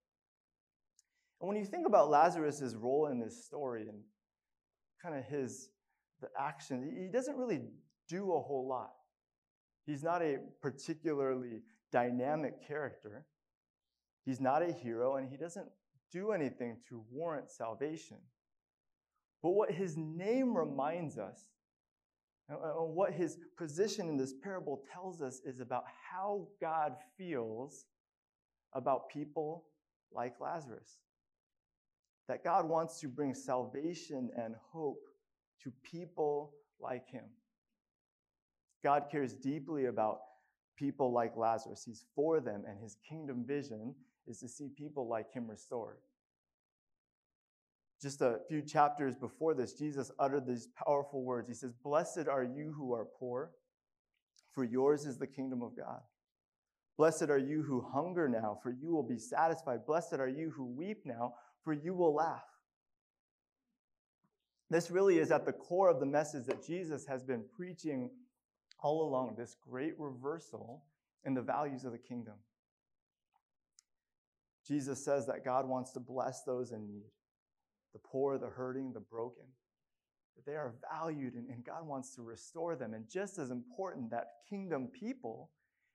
And 1.43 1.49
when 1.49 1.57
you 1.57 1.65
think 1.65 1.85
about 1.85 2.09
Lazarus' 2.09 2.73
role 2.73 3.07
in 3.07 3.19
this 3.19 3.43
story 3.43 3.89
and 3.89 3.99
kind 5.01 5.13
of 5.13 5.25
his 5.25 5.71
the 6.21 6.29
action, 6.39 6.97
he 6.97 7.09
doesn't 7.11 7.35
really 7.35 7.59
do 8.07 8.31
a 8.31 8.39
whole 8.39 8.65
lot. 8.65 8.93
He's 9.85 10.03
not 10.03 10.21
a 10.21 10.37
particularly 10.61 11.63
dynamic 11.91 12.65
character. 12.65 13.25
He's 14.25 14.39
not 14.39 14.61
a 14.61 14.71
hero, 14.71 15.17
and 15.17 15.29
he 15.29 15.35
doesn't 15.35 15.67
do 16.13 16.31
anything 16.31 16.77
to 16.87 17.03
warrant 17.11 17.51
salvation. 17.51 18.19
But 19.41 19.49
what 19.49 19.69
his 19.69 19.97
name 19.97 20.55
reminds 20.55 21.17
us, 21.17 21.41
and 22.47 22.57
what 22.95 23.11
his 23.11 23.37
position 23.57 24.07
in 24.07 24.15
this 24.15 24.33
parable 24.41 24.81
tells 24.93 25.21
us, 25.21 25.41
is 25.45 25.59
about 25.59 25.83
how 26.09 26.47
God 26.61 26.95
feels 27.17 27.83
about 28.71 29.09
people 29.09 29.65
like 30.13 30.39
Lazarus 30.39 30.99
that 32.27 32.43
God 32.43 32.67
wants 32.67 32.99
to 33.01 33.07
bring 33.07 33.33
salvation 33.33 34.29
and 34.37 34.55
hope 34.71 35.03
to 35.63 35.71
people 35.83 36.53
like 36.79 37.09
him. 37.09 37.25
God 38.83 39.05
cares 39.11 39.33
deeply 39.33 39.85
about 39.85 40.19
people 40.77 41.11
like 41.11 41.37
Lazarus. 41.37 41.83
He's 41.85 42.05
for 42.15 42.39
them, 42.39 42.63
and 42.67 42.79
his 42.81 42.97
kingdom 43.07 43.45
vision 43.45 43.95
is 44.27 44.39
to 44.39 44.47
see 44.47 44.69
people 44.69 45.07
like 45.07 45.31
him 45.31 45.49
restored. 45.49 45.97
Just 48.01 48.21
a 48.21 48.39
few 48.49 48.61
chapters 48.61 49.15
before 49.15 49.53
this, 49.53 49.73
Jesus 49.73 50.11
uttered 50.19 50.45
these 50.45 50.67
powerful 50.85 51.23
words. 51.23 51.47
He 51.47 51.53
says, 51.53 51.71
Blessed 51.71 52.27
are 52.29 52.43
you 52.43 52.73
who 52.75 52.93
are 52.93 53.07
poor, 53.17 53.51
for 54.53 54.65
yours 54.65 55.05
is 55.05 55.17
the 55.17 55.27
kingdom 55.27 55.61
of 55.61 55.77
God. 55.77 56.01
Blessed 56.97 57.29
are 57.29 57.37
you 57.37 57.63
who 57.63 57.81
hunger 57.93 58.27
now, 58.27 58.59
for 58.61 58.71
you 58.71 58.91
will 58.91 59.07
be 59.07 59.17
satisfied. 59.17 59.85
Blessed 59.85 60.15
are 60.15 60.27
you 60.27 60.51
who 60.51 60.65
weep 60.65 61.05
now, 61.05 61.33
for 61.63 61.73
you 61.73 61.93
will 61.93 62.13
laugh. 62.13 62.43
This 64.69 64.89
really 64.89 65.19
is 65.19 65.31
at 65.31 65.45
the 65.45 65.53
core 65.53 65.89
of 65.89 65.99
the 65.99 66.05
message 66.05 66.45
that 66.47 66.65
Jesus 66.65 67.05
has 67.05 67.23
been 67.23 67.43
preaching 67.55 68.09
all 68.81 69.07
along 69.07 69.35
this 69.37 69.55
great 69.69 69.93
reversal 69.99 70.83
in 71.25 71.33
the 71.33 71.41
values 71.41 71.85
of 71.85 71.91
the 71.91 71.97
kingdom. 71.97 72.35
Jesus 74.67 75.03
says 75.03 75.27
that 75.27 75.45
God 75.45 75.67
wants 75.67 75.91
to 75.91 75.99
bless 75.99 76.43
those 76.43 76.71
in 76.71 76.87
need 76.87 77.05
the 77.93 77.99
poor, 77.99 78.39
the 78.39 78.47
hurting, 78.47 78.91
the 78.91 78.99
broken. 78.99 79.45
That 80.35 80.47
they 80.47 80.57
are 80.57 80.73
valued 80.91 81.35
and, 81.35 81.47
and 81.47 81.63
God 81.63 81.85
wants 81.85 82.15
to 82.15 82.23
restore 82.23 82.75
them. 82.75 82.95
And 82.95 83.07
just 83.07 83.37
as 83.37 83.51
important, 83.51 84.09
that 84.09 84.29
kingdom 84.49 84.87
people, 84.87 85.51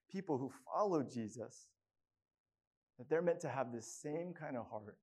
people 0.08 0.38
who 0.38 0.52
follow 0.72 1.02
Jesus, 1.02 1.66
that 2.98 3.10
they're 3.10 3.20
meant 3.20 3.40
to 3.40 3.48
have 3.48 3.72
this 3.72 4.00
same 4.00 4.32
kind 4.32 4.56
of 4.56 4.70
heart 4.70 4.96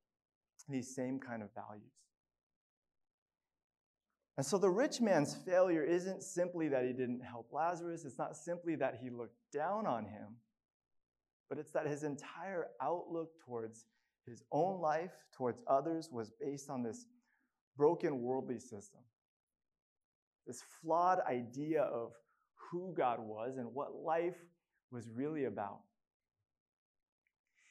these 0.69 0.93
same 0.95 1.19
kind 1.19 1.43
of 1.43 1.49
values. 1.53 1.91
And 4.37 4.45
so 4.45 4.57
the 4.57 4.69
rich 4.69 4.99
man's 4.99 5.33
failure 5.33 5.83
isn't 5.83 6.21
simply 6.21 6.67
that 6.69 6.83
he 6.83 6.91
didn't 6.91 7.21
help 7.21 7.53
Lazarus, 7.53 8.03
it's 8.03 8.17
not 8.17 8.35
simply 8.35 8.75
that 8.75 8.99
he 9.01 9.09
looked 9.09 9.37
down 9.53 9.87
on 9.87 10.05
him, 10.05 10.35
but 11.49 11.57
it's 11.57 11.71
that 11.71 11.87
his 11.87 12.03
entire 12.03 12.67
outlook 12.81 13.29
towards 13.45 13.85
his 14.25 14.43
own 14.51 14.81
life, 14.81 15.13
towards 15.37 15.63
others, 15.67 16.09
was 16.11 16.31
based 16.41 16.69
on 16.69 16.83
this 16.83 17.05
broken 17.77 18.21
worldly 18.21 18.59
system. 18.59 19.01
This 20.47 20.63
flawed 20.81 21.19
idea 21.27 21.83
of 21.83 22.11
who 22.55 22.93
God 22.95 23.19
was 23.19 23.57
and 23.57 23.73
what 23.73 23.95
life 23.95 24.37
was 24.91 25.07
really 25.13 25.45
about. 25.45 25.79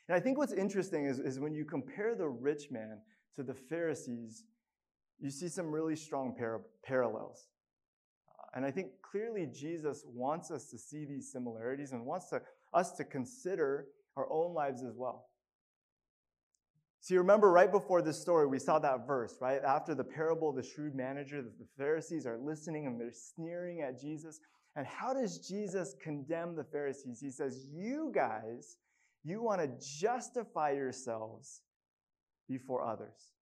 And 0.08 0.16
I 0.16 0.20
think 0.20 0.38
what's 0.38 0.52
interesting 0.52 1.06
is, 1.06 1.18
is 1.18 1.40
when 1.40 1.54
you 1.54 1.64
compare 1.64 2.14
the 2.14 2.28
rich 2.28 2.70
man 2.70 2.98
to 3.36 3.42
the 3.42 3.54
Pharisees, 3.54 4.44
you 5.18 5.30
see 5.30 5.48
some 5.48 5.70
really 5.70 5.96
strong 5.96 6.34
par- 6.36 6.62
parallels. 6.84 7.48
Uh, 8.28 8.56
and 8.56 8.66
I 8.66 8.70
think 8.70 8.88
clearly 9.02 9.46
Jesus 9.46 10.04
wants 10.06 10.50
us 10.50 10.66
to 10.70 10.78
see 10.78 11.04
these 11.04 11.32
similarities 11.32 11.92
and 11.92 12.04
wants 12.04 12.28
to, 12.30 12.42
us 12.74 12.92
to 12.92 13.04
consider 13.04 13.86
our 14.16 14.30
own 14.30 14.54
lives 14.54 14.82
as 14.82 14.94
well. 14.96 15.26
See, 17.00 17.18
remember 17.18 17.50
right 17.50 17.70
before 17.70 18.00
this 18.00 18.20
story, 18.20 18.46
we 18.46 18.58
saw 18.58 18.78
that 18.78 19.06
verse, 19.06 19.36
right? 19.40 19.62
After 19.62 19.94
the 19.94 20.04
parable 20.04 20.50
of 20.50 20.56
the 20.56 20.62
shrewd 20.62 20.94
manager, 20.94 21.42
the 21.42 21.66
Pharisees 21.76 22.26
are 22.26 22.38
listening 22.38 22.86
and 22.86 22.98
they're 22.98 23.12
sneering 23.12 23.82
at 23.82 24.00
Jesus. 24.00 24.40
And 24.76 24.86
how 24.86 25.12
does 25.12 25.38
Jesus 25.38 25.94
condemn 26.02 26.56
the 26.56 26.64
Pharisees? 26.64 27.20
He 27.20 27.30
says, 27.30 27.66
You 27.70 28.10
guys 28.14 28.78
You 29.24 29.42
want 29.42 29.60
to 29.62 29.70
justify 30.00 30.72
yourselves 30.72 31.62
before 32.48 32.84
others. 32.84 33.32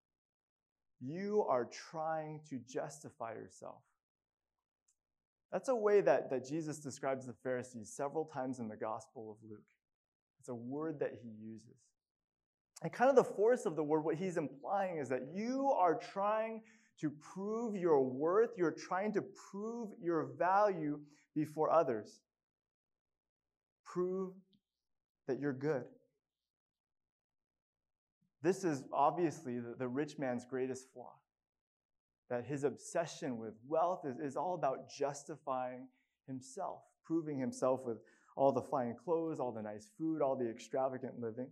You 1.01 1.45
are 1.49 1.65
trying 1.91 2.39
to 2.49 2.59
justify 2.59 3.33
yourself. 3.33 3.81
That's 5.51 5.69
a 5.69 5.75
way 5.75 6.01
that, 6.01 6.29
that 6.31 6.47
Jesus 6.47 6.79
describes 6.79 7.27
the 7.27 7.33
Pharisees 7.43 7.93
several 7.95 8.25
times 8.25 8.59
in 8.59 8.69
the 8.69 8.77
Gospel 8.77 9.37
of 9.37 9.49
Luke. 9.49 9.61
It's 10.39 10.49
a 10.49 10.55
word 10.55 10.99
that 10.99 11.11
he 11.21 11.29
uses. 11.29 11.77
And 12.81 12.91
kind 12.91 13.09
of 13.09 13.15
the 13.15 13.23
force 13.23 13.65
of 13.65 13.75
the 13.75 13.83
word, 13.83 14.01
what 14.01 14.15
he's 14.15 14.37
implying 14.37 14.97
is 14.97 15.09
that 15.09 15.21
you 15.33 15.69
are 15.77 15.95
trying 15.95 16.61
to 16.99 17.09
prove 17.09 17.75
your 17.75 18.01
worth, 18.01 18.51
you're 18.57 18.71
trying 18.71 19.13
to 19.13 19.23
prove 19.51 19.89
your 20.01 20.29
value 20.37 20.99
before 21.35 21.71
others. 21.71 22.21
Prove 23.85 24.33
that 25.27 25.39
you're 25.39 25.53
good. 25.53 25.85
This 28.41 28.63
is 28.63 28.83
obviously 28.91 29.59
the, 29.59 29.75
the 29.77 29.87
rich 29.87 30.19
man's 30.19 30.45
greatest 30.45 30.91
flaw. 30.93 31.13
That 32.29 32.45
his 32.45 32.63
obsession 32.63 33.37
with 33.37 33.53
wealth 33.67 34.05
is, 34.05 34.19
is 34.19 34.35
all 34.35 34.55
about 34.55 34.89
justifying 34.89 35.87
himself, 36.27 36.81
proving 37.05 37.39
himself 37.39 37.81
with 37.85 37.97
all 38.35 38.51
the 38.51 38.61
fine 38.61 38.95
clothes, 38.95 39.39
all 39.39 39.51
the 39.51 39.61
nice 39.61 39.89
food, 39.97 40.21
all 40.21 40.35
the 40.35 40.49
extravagant 40.49 41.19
living. 41.19 41.47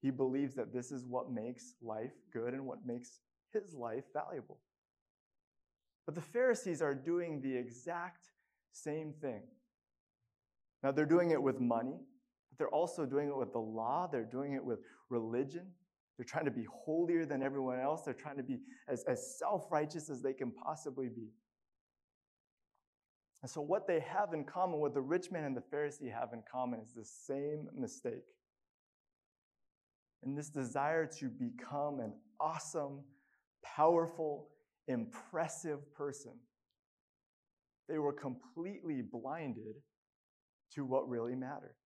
He 0.00 0.10
believes 0.10 0.54
that 0.54 0.72
this 0.72 0.92
is 0.92 1.04
what 1.04 1.30
makes 1.30 1.74
life 1.82 2.12
good 2.32 2.54
and 2.54 2.64
what 2.64 2.86
makes 2.86 3.20
his 3.52 3.74
life 3.74 4.04
valuable. 4.12 4.58
But 6.06 6.14
the 6.14 6.20
Pharisees 6.20 6.80
are 6.80 6.94
doing 6.94 7.40
the 7.40 7.54
exact 7.54 8.30
same 8.72 9.12
thing. 9.12 9.42
Now, 10.82 10.92
they're 10.92 11.04
doing 11.04 11.32
it 11.32 11.42
with 11.42 11.60
money, 11.60 11.98
they're 12.58 12.68
also 12.68 13.06
doing 13.06 13.28
it 13.28 13.36
with 13.36 13.52
the 13.52 13.58
law, 13.58 14.08
they're 14.10 14.24
doing 14.24 14.54
it 14.54 14.64
with 14.64 14.80
religion. 15.08 15.66
They're 16.16 16.24
trying 16.24 16.46
to 16.46 16.50
be 16.50 16.66
holier 16.84 17.24
than 17.24 17.42
everyone 17.42 17.78
else, 17.78 18.02
they're 18.02 18.12
trying 18.12 18.38
to 18.38 18.42
be 18.42 18.58
as, 18.88 19.04
as 19.04 19.38
self 19.38 19.66
righteous 19.70 20.10
as 20.10 20.20
they 20.20 20.32
can 20.32 20.50
possibly 20.50 21.08
be. 21.08 21.28
And 23.42 23.50
so, 23.50 23.60
what 23.60 23.86
they 23.86 24.00
have 24.00 24.34
in 24.34 24.44
common, 24.44 24.80
what 24.80 24.94
the 24.94 25.00
rich 25.00 25.30
man 25.30 25.44
and 25.44 25.56
the 25.56 25.62
Pharisee 25.72 26.12
have 26.12 26.30
in 26.32 26.42
common, 26.50 26.80
is 26.80 26.92
the 26.92 27.04
same 27.04 27.68
mistake. 27.72 28.24
And 30.24 30.36
this 30.36 30.48
desire 30.48 31.06
to 31.20 31.28
become 31.28 32.00
an 32.00 32.12
awesome, 32.40 33.04
powerful, 33.64 34.48
impressive 34.88 35.94
person. 35.94 36.32
They 37.88 37.98
were 37.98 38.12
completely 38.12 39.02
blinded 39.02 39.76
to 40.74 40.84
what 40.84 41.08
really 41.08 41.36
mattered. 41.36 41.76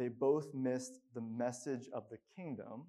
They 0.00 0.08
both 0.08 0.54
missed 0.54 0.94
the 1.14 1.20
message 1.20 1.90
of 1.92 2.04
the 2.10 2.16
kingdom 2.34 2.84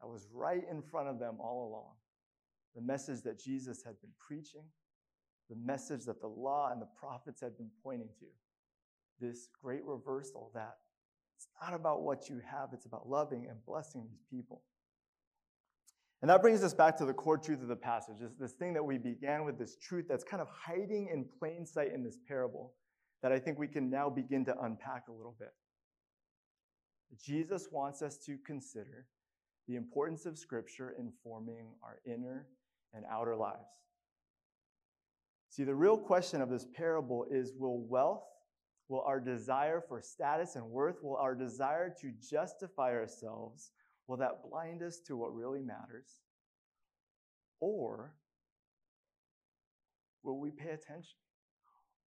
that 0.00 0.08
was 0.08 0.26
right 0.32 0.62
in 0.70 0.80
front 0.80 1.08
of 1.08 1.18
them 1.18 1.36
all 1.38 1.68
along. 1.68 1.92
The 2.74 2.80
message 2.80 3.20
that 3.24 3.38
Jesus 3.38 3.82
had 3.84 4.00
been 4.00 4.12
preaching, 4.18 4.64
the 5.50 5.56
message 5.56 6.06
that 6.06 6.22
the 6.22 6.28
law 6.28 6.70
and 6.72 6.80
the 6.80 6.88
prophets 6.98 7.42
had 7.42 7.58
been 7.58 7.68
pointing 7.82 8.08
to. 8.20 8.26
This 9.20 9.48
great 9.62 9.84
reversal 9.84 10.50
that 10.54 10.78
it's 11.36 11.48
not 11.60 11.74
about 11.74 12.00
what 12.00 12.30
you 12.30 12.40
have, 12.50 12.70
it's 12.72 12.86
about 12.86 13.06
loving 13.06 13.46
and 13.50 13.62
blessing 13.66 14.06
these 14.08 14.24
people. 14.30 14.62
And 16.22 16.30
that 16.30 16.40
brings 16.40 16.64
us 16.64 16.72
back 16.72 16.96
to 16.96 17.04
the 17.04 17.12
core 17.12 17.36
truth 17.36 17.60
of 17.60 17.68
the 17.68 17.76
passage, 17.76 18.16
this, 18.18 18.32
this 18.40 18.52
thing 18.52 18.72
that 18.72 18.82
we 18.82 18.96
began 18.96 19.44
with, 19.44 19.58
this 19.58 19.76
truth 19.76 20.06
that's 20.08 20.24
kind 20.24 20.40
of 20.40 20.48
hiding 20.48 21.10
in 21.12 21.26
plain 21.38 21.66
sight 21.66 21.92
in 21.92 22.02
this 22.02 22.16
parable 22.26 22.72
that 23.22 23.30
I 23.30 23.38
think 23.38 23.58
we 23.58 23.68
can 23.68 23.90
now 23.90 24.08
begin 24.08 24.46
to 24.46 24.58
unpack 24.62 25.08
a 25.08 25.12
little 25.12 25.36
bit. 25.38 25.52
Jesus 27.20 27.68
wants 27.70 28.02
us 28.02 28.16
to 28.26 28.38
consider 28.46 29.06
the 29.68 29.76
importance 29.76 30.26
of 30.26 30.38
Scripture 30.38 30.94
informing 30.98 31.68
our 31.82 31.98
inner 32.04 32.46
and 32.94 33.04
outer 33.10 33.36
lives. 33.36 33.58
See, 35.50 35.64
the 35.64 35.74
real 35.74 35.98
question 35.98 36.40
of 36.40 36.48
this 36.48 36.66
parable 36.74 37.26
is 37.30 37.52
will 37.56 37.82
wealth, 37.86 38.24
will 38.88 39.02
our 39.02 39.20
desire 39.20 39.82
for 39.86 40.00
status 40.00 40.56
and 40.56 40.64
worth, 40.64 41.02
will 41.02 41.16
our 41.16 41.34
desire 41.34 41.94
to 42.00 42.12
justify 42.30 42.92
ourselves, 42.92 43.70
will 44.06 44.16
that 44.16 44.42
blind 44.48 44.82
us 44.82 44.98
to 45.06 45.16
what 45.16 45.34
really 45.34 45.60
matters? 45.60 46.22
Or 47.60 48.14
will 50.22 50.40
we 50.40 50.50
pay 50.50 50.70
attention? 50.70 51.18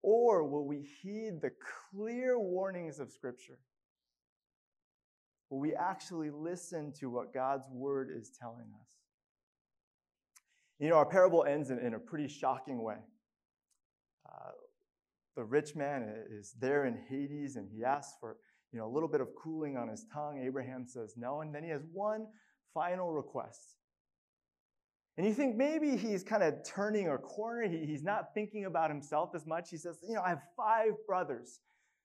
Or 0.03 0.45
will 0.45 0.67
we 0.67 0.83
heed 1.03 1.41
the 1.41 1.53
clear 1.91 2.39
warnings 2.39 2.99
of 2.99 3.11
Scripture? 3.11 3.59
We 5.59 5.75
actually 5.75 6.31
listen 6.31 6.93
to 7.01 7.11
what 7.11 7.33
God's 7.33 7.69
word 7.71 8.11
is 8.15 8.31
telling 8.41 8.67
us? 8.81 8.89
You 10.79 10.89
know, 10.89 10.97
our 10.97 11.07
parable 11.07 11.45
ends 11.45 11.71
in, 11.71 11.79
in 11.79 11.95
a 11.95 11.99
pretty 11.99 12.29
shocking 12.29 12.83
way. 12.83 12.97
Uh, 14.27 14.51
the 15.37 15.45
rich 15.45 15.77
man 15.77 16.13
is 16.31 16.55
there 16.61 16.87
in 16.87 16.99
Hades 17.09 17.57
and 17.57 17.69
he 17.73 17.85
asks 17.85 18.15
for 18.21 18.37
you 18.73 18.81
know, 18.81 18.87
a 18.87 18.93
little 18.93 19.09
bit 19.09 19.21
of 19.21 19.29
cooling 19.41 19.77
on 19.77 19.89
his 19.89 20.05
tongue. 20.13 20.43
Abraham 20.45 20.85
says 20.85 21.15
no. 21.17 21.43
And 21.43 21.55
then 21.55 21.63
he 21.63 21.71
has 21.71 21.83
one 21.93 22.27
final 22.75 23.13
request. 23.13 23.77
And 25.17 25.25
you 25.25 25.33
think 25.33 25.55
maybe 25.55 25.97
he's 25.97 26.25
kind 26.25 26.43
of 26.43 26.55
turning 26.65 27.09
a 27.09 27.17
corner. 27.17 27.69
He, 27.69 27.87
he's 27.87 28.03
not 28.03 28.35
thinking 28.35 28.65
about 28.65 28.91
himself 28.91 29.31
as 29.37 29.47
much. 29.47 29.71
He 29.71 29.77
says, 29.77 29.99
You 30.03 30.17
know, 30.17 30.23
I 30.23 30.31
have 30.31 30.43
five 30.57 30.93
brothers. 31.07 31.61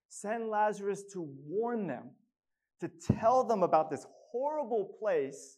Send 0.10 0.50
Lazarus 0.50 1.04
to 1.14 1.28
warn 1.48 1.88
them 1.88 2.12
to 2.80 2.88
tell 2.88 3.44
them 3.44 3.64
about 3.64 3.90
this 3.90 4.06
horrible 4.32 4.86
place 5.00 5.58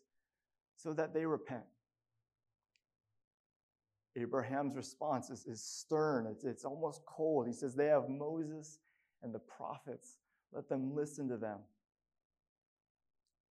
so 0.75 0.93
that 0.93 1.13
they 1.13 1.25
repent. 1.25 1.63
Abraham's 4.17 4.75
response 4.75 5.29
is, 5.29 5.45
is 5.45 5.63
stern, 5.63 6.27
it's, 6.27 6.43
it's 6.43 6.65
almost 6.65 7.01
cold. 7.05 7.47
He 7.47 7.53
says, 7.53 7.75
They 7.75 7.87
have 7.87 8.09
Moses 8.09 8.79
and 9.23 9.33
the 9.33 9.39
prophets. 9.39 10.17
Let 10.51 10.67
them 10.67 10.93
listen 10.95 11.29
to 11.29 11.37
them. 11.37 11.59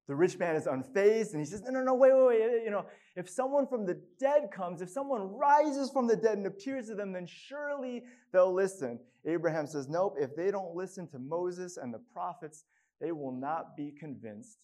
The 0.07 0.15
rich 0.15 0.39
man 0.39 0.57
is 0.57 0.67
unfazed 0.67 1.33
and 1.33 1.41
he 1.41 1.47
says, 1.47 1.63
No, 1.63 1.71
no, 1.71 1.83
no, 1.83 1.95
wait, 1.95 2.13
wait, 2.13 2.27
wait. 2.27 2.65
You 2.65 2.71
know, 2.71 2.85
if 3.17 3.31
someone 3.31 3.67
from 3.67 3.87
the 3.87 3.99
dead 4.19 4.51
comes, 4.53 4.83
if 4.83 4.91
someone 4.91 5.33
rises 5.35 5.91
from 5.91 6.07
the 6.09 6.17
dead 6.17 6.37
and 6.37 6.47
appears 6.47 6.89
to 6.89 6.95
them, 6.95 7.13
then 7.13 7.27
surely 7.27 8.03
they'll 8.33 8.53
listen. 8.53 8.99
Abraham 9.25 9.67
says, 9.67 9.89
Nope, 9.89 10.17
if 10.19 10.35
they 10.37 10.51
don't 10.51 10.75
listen 10.75 11.07
to 11.09 11.19
Moses 11.19 11.79
and 11.79 11.95
the 11.95 12.01
prophets, 12.13 12.65
they 13.01 13.13
will 13.13 13.33
not 13.33 13.77
be 13.77 13.93
convinced 13.99 14.59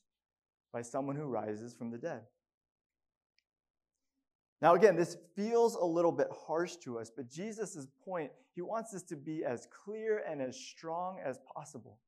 by 0.72 0.82
someone 0.82 1.16
who 1.16 1.24
rises 1.24 1.74
from 1.74 1.90
the 1.90 1.98
dead. 1.98 2.22
Now, 4.62 4.74
again, 4.74 4.96
this 4.96 5.16
feels 5.34 5.74
a 5.74 5.84
little 5.84 6.12
bit 6.12 6.28
harsh 6.46 6.76
to 6.76 6.98
us, 6.98 7.10
but 7.14 7.30
Jesus' 7.30 7.86
point, 8.04 8.30
he 8.54 8.62
wants 8.62 8.94
us 8.94 9.02
to 9.04 9.16
be 9.16 9.44
as 9.44 9.68
clear 9.84 10.22
and 10.28 10.40
as 10.40 10.56
strong 10.56 11.18
as 11.24 11.38
possible. 11.54 11.98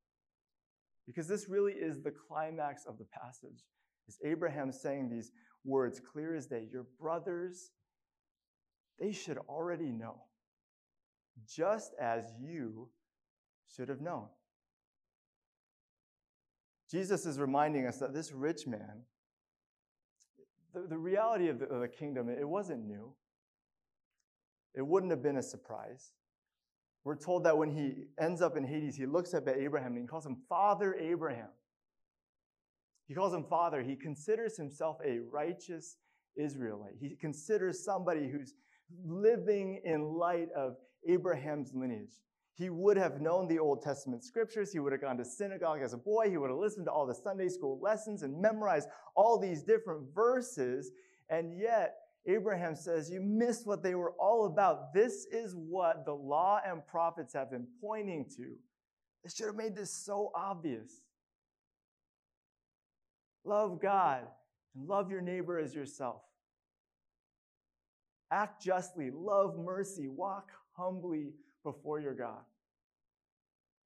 Because 1.05 1.27
this 1.27 1.47
really 1.47 1.73
is 1.73 2.01
the 2.01 2.11
climax 2.11 2.85
of 2.85 2.97
the 2.97 3.05
passage. 3.05 3.65
Is 4.07 4.17
Abraham 4.23 4.71
saying 4.71 5.09
these 5.09 5.31
words 5.63 5.99
clear 5.99 6.35
as 6.35 6.47
day? 6.47 6.67
Your 6.71 6.87
brothers, 6.99 7.71
they 8.99 9.11
should 9.11 9.37
already 9.37 9.91
know, 9.91 10.23
just 11.47 11.93
as 12.01 12.25
you 12.39 12.89
should 13.67 13.89
have 13.89 14.01
known. 14.01 14.25
Jesus 16.89 17.25
is 17.25 17.39
reminding 17.39 17.85
us 17.85 17.97
that 17.97 18.13
this 18.13 18.31
rich 18.31 18.65
man, 18.65 19.03
the, 20.73 20.87
the 20.87 20.97
reality 20.97 21.47
of 21.49 21.59
the, 21.59 21.65
of 21.65 21.81
the 21.81 21.87
kingdom, 21.87 22.29
it 22.29 22.47
wasn't 22.47 22.85
new. 22.85 23.13
It 24.75 24.85
wouldn't 24.85 25.11
have 25.11 25.21
been 25.21 25.37
a 25.37 25.43
surprise. 25.43 26.11
We're 27.03 27.15
told 27.15 27.43
that 27.45 27.57
when 27.57 27.71
he 27.71 28.07
ends 28.19 28.41
up 28.41 28.57
in 28.57 28.63
Hades, 28.63 28.95
he 28.95 29.05
looks 29.05 29.33
up 29.33 29.47
at 29.47 29.57
Abraham 29.57 29.93
and 29.93 30.01
he 30.01 30.07
calls 30.07 30.25
him 30.25 30.37
Father 30.47 30.95
Abraham. 30.95 31.49
He 33.07 33.13
calls 33.13 33.33
him 33.33 33.45
Father. 33.49 33.81
He 33.81 33.95
considers 33.95 34.57
himself 34.57 34.97
a 35.05 35.19
righteous 35.31 35.97
Israelite. 36.35 36.93
He 36.99 37.15
considers 37.15 37.83
somebody 37.83 38.29
who's 38.29 38.53
living 39.05 39.81
in 39.83 40.03
light 40.03 40.49
of 40.55 40.75
Abraham's 41.07 41.73
lineage. 41.73 42.13
He 42.59 42.69
would 42.69 42.97
have 42.97 43.21
known 43.21 43.47
the 43.47 43.57
Old 43.57 43.81
Testament 43.81 44.21
scriptures. 44.21 44.73
He 44.73 44.79
would 44.79 44.91
have 44.91 44.99
gone 44.99 45.17
to 45.17 45.23
synagogue 45.23 45.79
as 45.81 45.93
a 45.93 45.97
boy. 45.97 46.29
He 46.29 46.35
would 46.35 46.49
have 46.49 46.59
listened 46.59 46.87
to 46.87 46.91
all 46.91 47.07
the 47.07 47.15
Sunday 47.15 47.47
school 47.47 47.79
lessons 47.81 48.21
and 48.21 48.41
memorized 48.41 48.89
all 49.15 49.39
these 49.39 49.63
different 49.63 50.13
verses. 50.13 50.91
And 51.29 51.57
yet, 51.57 51.95
Abraham 52.25 52.75
says, 52.75 53.09
You 53.09 53.21
missed 53.21 53.65
what 53.65 53.81
they 53.81 53.95
were 53.95 54.11
all 54.19 54.45
about. 54.45 54.93
This 54.93 55.25
is 55.31 55.55
what 55.55 56.05
the 56.05 56.13
law 56.13 56.59
and 56.67 56.85
prophets 56.85 57.33
have 57.33 57.49
been 57.49 57.65
pointing 57.79 58.25
to. 58.35 58.57
They 59.23 59.29
should 59.33 59.45
have 59.45 59.55
made 59.55 59.77
this 59.77 59.93
so 59.93 60.29
obvious. 60.35 60.99
Love 63.45 63.81
God 63.81 64.27
and 64.75 64.85
love 64.85 65.09
your 65.09 65.21
neighbor 65.21 65.57
as 65.57 65.73
yourself. 65.73 66.23
Act 68.31 68.61
justly, 68.61 69.11
love 69.11 69.57
mercy, 69.57 70.09
walk 70.09 70.51
humbly 70.73 71.31
before 71.63 71.99
your 71.99 72.13
God. 72.13 72.43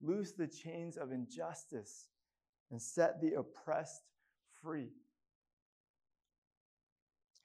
Loose 0.02 0.34
the 0.34 0.48
chains 0.48 0.98
of 0.98 1.12
injustice 1.12 2.08
and 2.72 2.82
set 2.82 3.22
the 3.22 3.34
oppressed 3.40 4.04
free. 4.62 4.90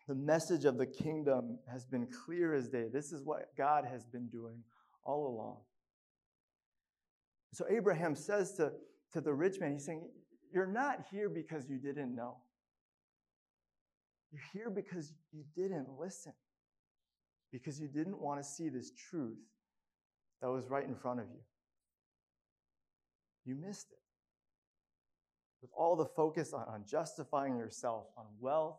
The 0.09 0.15
message 0.15 0.65
of 0.65 0.79
the 0.79 0.87
kingdom 0.87 1.59
has 1.71 1.85
been 1.85 2.07
clear 2.25 2.55
as 2.55 2.69
day. 2.69 2.87
This 2.93 3.13
is 3.13 3.23
what 3.25 3.55
God 3.57 3.85
has 3.85 4.05
been 4.07 4.29
doing 4.29 4.63
all 5.05 5.29
along. 5.29 5.59
So 7.53 7.67
Abraham 7.71 8.15
says 8.15 8.55
to, 8.55 8.73
to 9.13 9.21
the 9.21 9.33
rich 9.33 9.61
man, 9.61 9.73
he's 9.73 9.85
saying, 9.85 10.09
You're 10.53 10.67
not 10.67 11.05
here 11.11 11.29
because 11.29 11.69
you 11.69 11.79
didn't 11.79 12.15
know. 12.15 12.39
You're 14.33 14.43
here 14.53 14.71
because 14.71 15.13
you 15.33 15.45
didn't 15.55 15.89
listen, 15.99 16.33
because 17.53 17.81
you 17.81 17.89
didn't 17.89 18.21
want 18.21 18.41
to 18.41 18.47
see 18.47 18.69
this 18.69 18.93
truth 19.11 19.39
that 20.41 20.51
was 20.51 20.69
right 20.69 20.87
in 20.87 20.95
front 20.95 21.21
of 21.21 21.27
you. 21.31 21.41
You 23.45 23.57
missed 23.57 23.91
it. 23.91 23.99
With 25.63 25.71
all 25.77 25.97
the 25.97 26.07
focus 26.07 26.53
on, 26.53 26.67
on 26.69 26.85
justifying 26.89 27.57
yourself, 27.57 28.07
on 28.17 28.27
wealth, 28.39 28.79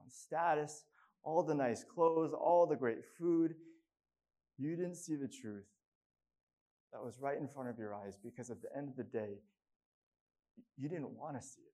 on 0.00 0.08
status, 0.08 0.84
all 1.22 1.42
the 1.42 1.54
nice 1.54 1.84
clothes, 1.84 2.32
all 2.32 2.66
the 2.66 2.76
great 2.76 3.04
food, 3.18 3.54
you 4.58 4.76
didn't 4.76 4.94
see 4.94 5.16
the 5.16 5.28
truth 5.28 5.66
that 6.92 7.04
was 7.04 7.20
right 7.20 7.38
in 7.38 7.48
front 7.48 7.68
of 7.68 7.78
your 7.78 7.94
eyes 7.94 8.16
because 8.22 8.48
at 8.48 8.62
the 8.62 8.68
end 8.74 8.88
of 8.88 8.96
the 8.96 9.04
day, 9.04 9.40
you 10.78 10.88
didn't 10.88 11.10
want 11.10 11.36
to 11.38 11.46
see 11.46 11.60
it. 11.60 11.72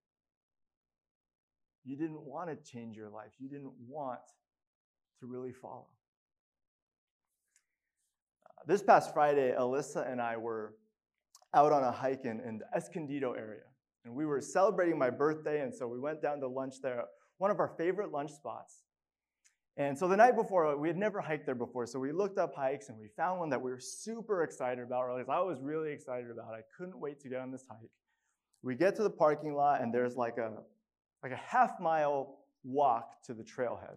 You 1.85 1.97
didn't 1.97 2.23
want 2.23 2.49
to 2.49 2.73
change 2.73 2.97
your 2.97 3.11
life. 3.11 3.33
You 3.39 3.49
didn't 3.49 3.73
want 3.89 4.21
to 5.21 5.27
really 5.27 5.53
follow. 5.53 5.87
This 8.65 8.83
past 8.83 9.13
Friday, 9.13 9.53
Alyssa 9.59 10.11
and 10.11 10.21
I 10.21 10.37
were 10.37 10.75
out 11.53 11.73
on 11.73 11.83
a 11.83 11.91
hike 11.91 12.25
in, 12.25 12.41
in 12.41 12.59
the 12.59 12.65
Escondido 12.77 13.33
area. 13.33 13.65
And 14.05 14.15
we 14.15 14.25
were 14.25 14.41
celebrating 14.41 14.97
my 14.97 15.11
birthday, 15.11 15.63
and 15.63 15.75
so 15.75 15.89
we 15.89 15.99
went 15.99 16.23
down 16.23 16.39
to 16.41 16.49
lunch 16.49 16.77
there, 16.81 17.05
one 17.39 17.51
of 17.51 17.59
our 17.59 17.73
favorite 17.77 18.13
lunch 18.13 18.31
spots. 18.31 18.85
And 19.77 19.99
so 19.99 20.07
the 20.07 20.17
night 20.17 20.37
before, 20.37 20.77
we 20.77 20.87
had 20.87 20.97
never 20.97 21.21
hiked 21.21 21.45
there 21.45 21.57
before, 21.57 21.87
so 21.87 21.99
we 21.99 22.13
looked 22.13 22.39
up 22.39 22.55
hikes 22.55 22.89
and 22.89 22.99
we 22.99 23.09
found 23.17 23.41
one 23.41 23.51
that 23.51 23.61
we 23.61 23.71
were 23.71 23.81
super 23.81 24.45
excited 24.45 24.85
about, 24.85 25.05
or 25.05 25.11
at 25.11 25.17
least 25.17 25.31
I 25.31 25.41
was 25.41 25.59
really 25.61 25.93
excited 25.93 26.31
about. 26.31 26.55
I 26.55 26.61
couldn't 26.77 26.99
wait 26.99 27.21
to 27.21 27.29
get 27.29 27.41
on 27.41 27.51
this 27.51 27.65
hike. 27.69 27.91
We 28.63 28.77
get 28.77 28.95
to 28.97 29.03
the 29.03 29.11
parking 29.11 29.55
lot, 29.55 29.81
and 29.81 29.93
there's 29.93 30.15
like 30.15 30.39
a 30.39 30.53
like 31.23 31.33
a 31.33 31.37
half 31.37 31.81
mile 31.81 32.39
walk 32.65 33.23
to 33.25 33.35
the 33.35 33.43
trailhead 33.43 33.97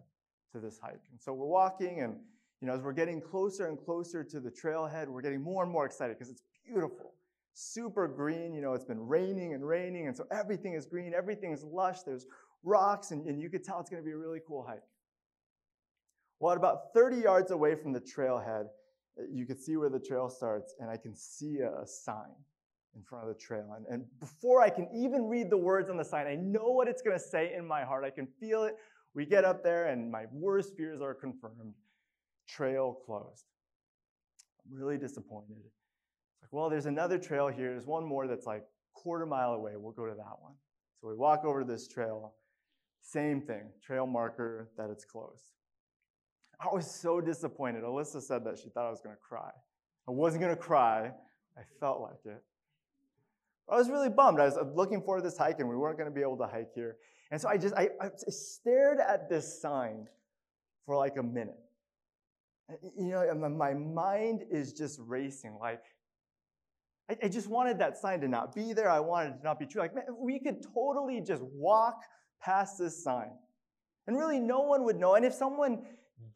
to 0.54 0.60
this 0.60 0.80
hike. 0.82 1.02
And 1.12 1.20
so 1.20 1.34
we're 1.34 1.46
walking, 1.46 2.02
and 2.02 2.18
you 2.66 2.72
know, 2.72 2.78
as 2.78 2.82
we're 2.82 2.94
getting 2.94 3.22
closer 3.22 3.68
and 3.68 3.78
closer 3.78 4.24
to 4.24 4.40
the 4.40 4.50
trailhead, 4.50 5.08
we're 5.08 5.22
getting 5.22 5.44
more 5.44 5.62
and 5.62 5.72
more 5.72 5.86
excited 5.86 6.18
because 6.18 6.32
it's 6.32 6.42
beautiful, 6.66 7.14
super 7.54 8.08
green. 8.08 8.56
You 8.56 8.62
know, 8.64 8.74
it's 8.74 8.84
been 8.84 9.06
raining 9.06 9.54
and 9.54 9.64
raining, 9.64 10.08
and 10.08 10.18
so 10.18 10.26
everything 10.32 10.74
is 10.74 10.88
green, 10.88 11.14
everything 11.14 11.52
is 11.52 11.64
lush. 11.64 12.02
There's 12.02 12.26
rocks, 12.64 13.12
and, 13.12 13.28
and 13.28 13.40
you 13.40 13.52
could 13.52 13.64
tell 13.64 13.80
it's 13.80 13.92
going 13.92 14.02
to 14.02 14.06
be 14.06 14.14
a 14.14 14.18
really 14.18 14.40
cool 14.48 14.66
hike. 14.68 14.82
Well, 16.40 16.54
at 16.54 16.58
about 16.58 16.92
30 16.96 17.18
yards 17.18 17.52
away 17.52 17.76
from 17.76 17.94
the 17.94 18.02
trailhead, 18.02 18.64
uh, 18.64 19.26
you 19.32 19.46
can 19.46 19.60
see 19.60 19.78
where 19.78 19.90
the 19.90 20.00
trail 20.00 20.28
starts, 20.28 20.74
and 20.80 20.90
I 20.90 20.98
can 20.98 21.16
see 21.16 21.60
a, 21.60 21.84
a 21.84 21.86
sign 21.86 22.34
in 22.96 23.04
front 23.04 23.30
of 23.30 23.32
the 23.32 23.40
trail. 23.40 23.76
And, 23.78 23.86
and 23.86 24.06
before 24.20 24.64
I 24.64 24.72
can 24.72 24.88
even 24.92 25.26
read 25.26 25.52
the 25.52 25.58
words 25.58 25.92
on 25.92 25.98
the 25.98 26.04
sign, 26.04 26.26
I 26.26 26.34
know 26.34 26.72
what 26.72 26.88
it's 26.88 27.04
going 27.04 27.16
to 27.16 27.24
say 27.24 27.54
in 27.56 27.64
my 27.64 27.84
heart. 27.84 28.04
I 28.04 28.10
can 28.10 28.26
feel 28.40 28.64
it. 28.64 28.76
We 29.14 29.28
get 29.28 29.46
up 29.46 29.64
there, 29.64 29.86
and 29.86 30.12
my 30.12 30.24
worst 30.32 30.76
fears 30.76 31.00
are 31.00 31.14
confirmed. 31.14 31.76
Trail 32.48 32.98
closed. 33.06 33.46
I'm 34.66 34.78
really 34.78 34.98
disappointed. 34.98 35.58
It's 35.58 36.42
like, 36.42 36.52
well, 36.52 36.70
there's 36.70 36.86
another 36.86 37.18
trail 37.18 37.48
here. 37.48 37.72
There's 37.72 37.86
one 37.86 38.06
more 38.06 38.28
that's 38.28 38.46
like 38.46 38.64
quarter 38.94 39.26
mile 39.26 39.54
away. 39.54 39.74
We'll 39.76 39.92
go 39.92 40.06
to 40.06 40.16
that 40.16 40.36
one. 40.40 40.54
So 41.02 41.08
we 41.08 41.16
walk 41.16 41.46
over 41.46 41.62
to 41.62 41.68
this 41.68 41.88
trail. 41.88 42.34
Same 43.02 43.42
thing, 43.42 43.70
trail 43.86 44.08
marker 44.08 44.72
that 44.78 44.90
it's 44.90 45.06
closed. 45.06 45.52
I 46.60 46.74
was 46.74 46.90
so 46.90 47.22
disappointed. 47.22 47.84
Alyssa 47.84 48.22
said 48.22 48.44
that 48.46 48.58
she 48.58 48.70
thought 48.70 48.88
I 48.88 48.90
was 48.90 49.02
going 49.02 49.16
to 49.16 49.22
cry. 49.22 49.52
I 50.08 50.12
wasn't 50.12 50.42
going 50.42 50.56
to 50.56 50.62
cry. 50.62 51.12
I 51.58 51.62
felt 51.80 52.02
like 52.02 52.26
it. 52.26 52.42
I 53.70 53.78
was 53.78 53.90
really 53.90 54.10
bummed. 54.10 54.40
I 54.40 54.46
was 54.46 54.58
uh, 54.58 54.64
looking 54.74 55.02
forward 55.02 55.22
to 55.22 55.24
this 55.28 55.38
hike 55.38 55.60
and 55.60 55.68
we 55.68 55.76
weren't 55.76 55.98
going 55.98 56.10
to 56.10 56.14
be 56.14 56.22
able 56.22 56.38
to 56.38 56.46
hike 56.46 56.74
here. 56.74 56.98
And 57.32 57.42
so 57.42 57.50
I 57.50 57.58
just, 57.58 57.74
I, 57.76 57.90
I 58.00 58.10
stared 58.30 59.00
at 59.00 59.30
this 59.30 59.62
sign 59.62 60.08
for 60.86 60.96
like 60.96 61.18
a 61.18 61.24
minute. 61.24 61.58
You 62.98 63.10
know, 63.10 63.50
my 63.50 63.74
mind 63.74 64.46
is 64.50 64.74
just 64.74 65.00
racing. 65.06 65.58
Like, 65.60 65.84
I, 67.10 67.28
just 67.28 67.48
wanted 67.48 67.78
that 67.80 67.98
sign 67.98 68.22
to 68.22 68.28
not 68.28 68.56
be 68.56 68.74
there. 68.74 68.90
I 68.90 69.00
wanted 69.00 69.36
it 69.36 69.38
to 69.38 69.44
not 69.44 69.60
be 69.60 69.68
true. 69.68 69.82
Like, 69.82 69.94
man, 69.94 70.06
we 70.20 70.40
could 70.40 70.66
totally 70.74 71.22
just 71.22 71.44
walk 71.44 72.02
past 72.42 72.80
this 72.80 73.04
sign. 73.04 73.32
And 74.08 74.18
really, 74.18 74.40
no 74.40 74.62
one 74.62 74.84
would 74.86 74.98
know. 74.98 75.14
And 75.14 75.24
if 75.24 75.34
someone 75.34 75.84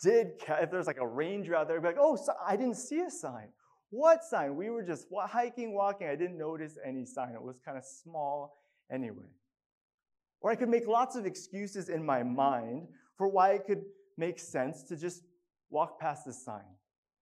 did, 0.01 0.33
if 0.47 0.69
there's 0.69 0.87
like 0.87 0.99
a 0.99 1.07
ranger 1.07 1.55
out 1.55 1.67
there, 1.67 1.81
be 1.81 1.87
like, 1.87 1.97
oh, 1.99 2.17
I 2.45 2.55
didn't 2.55 2.75
see 2.75 2.99
a 2.99 3.09
sign. 3.09 3.47
What 3.89 4.23
sign? 4.23 4.55
We 4.55 4.69
were 4.69 4.83
just 4.83 5.07
hiking, 5.11 5.73
walking. 5.73 6.07
I 6.07 6.15
didn't 6.15 6.37
notice 6.37 6.77
any 6.85 7.05
sign. 7.05 7.33
It 7.33 7.41
was 7.41 7.59
kind 7.65 7.77
of 7.77 7.83
small 7.83 8.55
anyway. 8.91 9.25
Or 10.41 10.51
I 10.51 10.55
could 10.55 10.69
make 10.69 10.87
lots 10.87 11.15
of 11.15 11.25
excuses 11.25 11.89
in 11.89 12.05
my 12.05 12.21
mind 12.21 12.87
for 13.17 13.27
why 13.27 13.53
it 13.53 13.65
could 13.65 13.81
make 14.17 14.39
sense 14.39 14.83
to 14.83 14.95
just 14.95 15.23
walk 15.69 15.99
past 15.99 16.25
this 16.25 16.43
sign. 16.43 16.63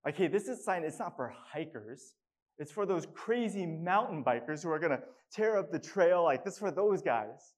Like, 0.05 0.15
hey, 0.15 0.27
this 0.27 0.47
is 0.47 0.63
sign, 0.63 0.83
it's 0.83 0.99
not 0.99 1.15
for 1.15 1.33
hikers. 1.51 2.13
It's 2.59 2.71
for 2.71 2.85
those 2.85 3.05
crazy 3.13 3.65
mountain 3.65 4.23
bikers 4.23 4.63
who 4.63 4.69
are 4.69 4.79
to 4.79 5.03
tear 5.31 5.57
up 5.57 5.71
the 5.71 5.79
trail. 5.79 6.23
Like, 6.23 6.43
this 6.43 6.57
for 6.57 6.71
those 6.71 7.01
guys. 7.01 7.53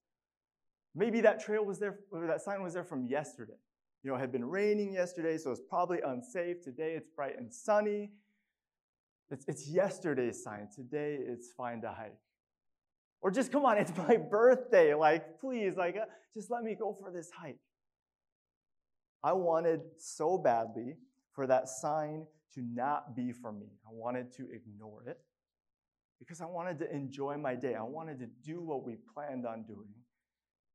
Maybe 0.94 1.20
that 1.20 1.40
trail 1.40 1.64
was 1.64 1.78
there, 1.78 2.00
that 2.12 2.42
sign 2.42 2.62
was 2.62 2.74
there 2.74 2.84
from 2.84 3.06
yesterday. 3.06 3.54
You 4.02 4.10
know, 4.10 4.16
it 4.16 4.20
had 4.20 4.32
been 4.32 4.44
raining 4.44 4.94
yesterday, 4.94 5.38
so 5.38 5.50
it's 5.50 5.60
probably 5.68 5.98
unsafe. 6.04 6.62
Today 6.62 6.94
it's 6.96 7.08
bright 7.14 7.38
and 7.38 7.52
sunny. 7.52 8.10
It's, 9.30 9.44
it's 9.46 9.68
yesterday's 9.68 10.42
sign. 10.42 10.68
Today 10.74 11.18
it's 11.20 11.52
fine 11.56 11.82
to 11.82 11.88
hike. 11.88 12.18
Or 13.22 13.30
just 13.30 13.52
come 13.52 13.64
on, 13.64 13.78
it's 13.78 13.92
my 14.08 14.16
birthday. 14.16 14.94
Like, 14.94 15.38
please, 15.38 15.76
like, 15.76 15.96
uh, 15.96 16.06
just 16.34 16.50
let 16.50 16.62
me 16.62 16.74
go 16.74 16.96
for 16.98 17.10
this 17.10 17.30
hike. 17.30 17.58
I 19.22 19.32
wanted 19.32 19.80
so 19.98 20.38
badly 20.38 20.96
for 21.32 21.46
that 21.46 21.68
sign 21.68 22.26
to 22.54 22.62
not 22.62 23.14
be 23.14 23.32
for 23.32 23.52
me. 23.52 23.66
I 23.86 23.90
wanted 23.92 24.32
to 24.36 24.48
ignore 24.50 25.04
it 25.06 25.18
because 26.18 26.40
I 26.40 26.46
wanted 26.46 26.78
to 26.80 26.94
enjoy 26.94 27.36
my 27.36 27.54
day. 27.54 27.74
I 27.74 27.82
wanted 27.82 28.18
to 28.20 28.26
do 28.44 28.60
what 28.60 28.84
we 28.84 28.96
planned 29.14 29.46
on 29.46 29.64
doing. 29.64 29.94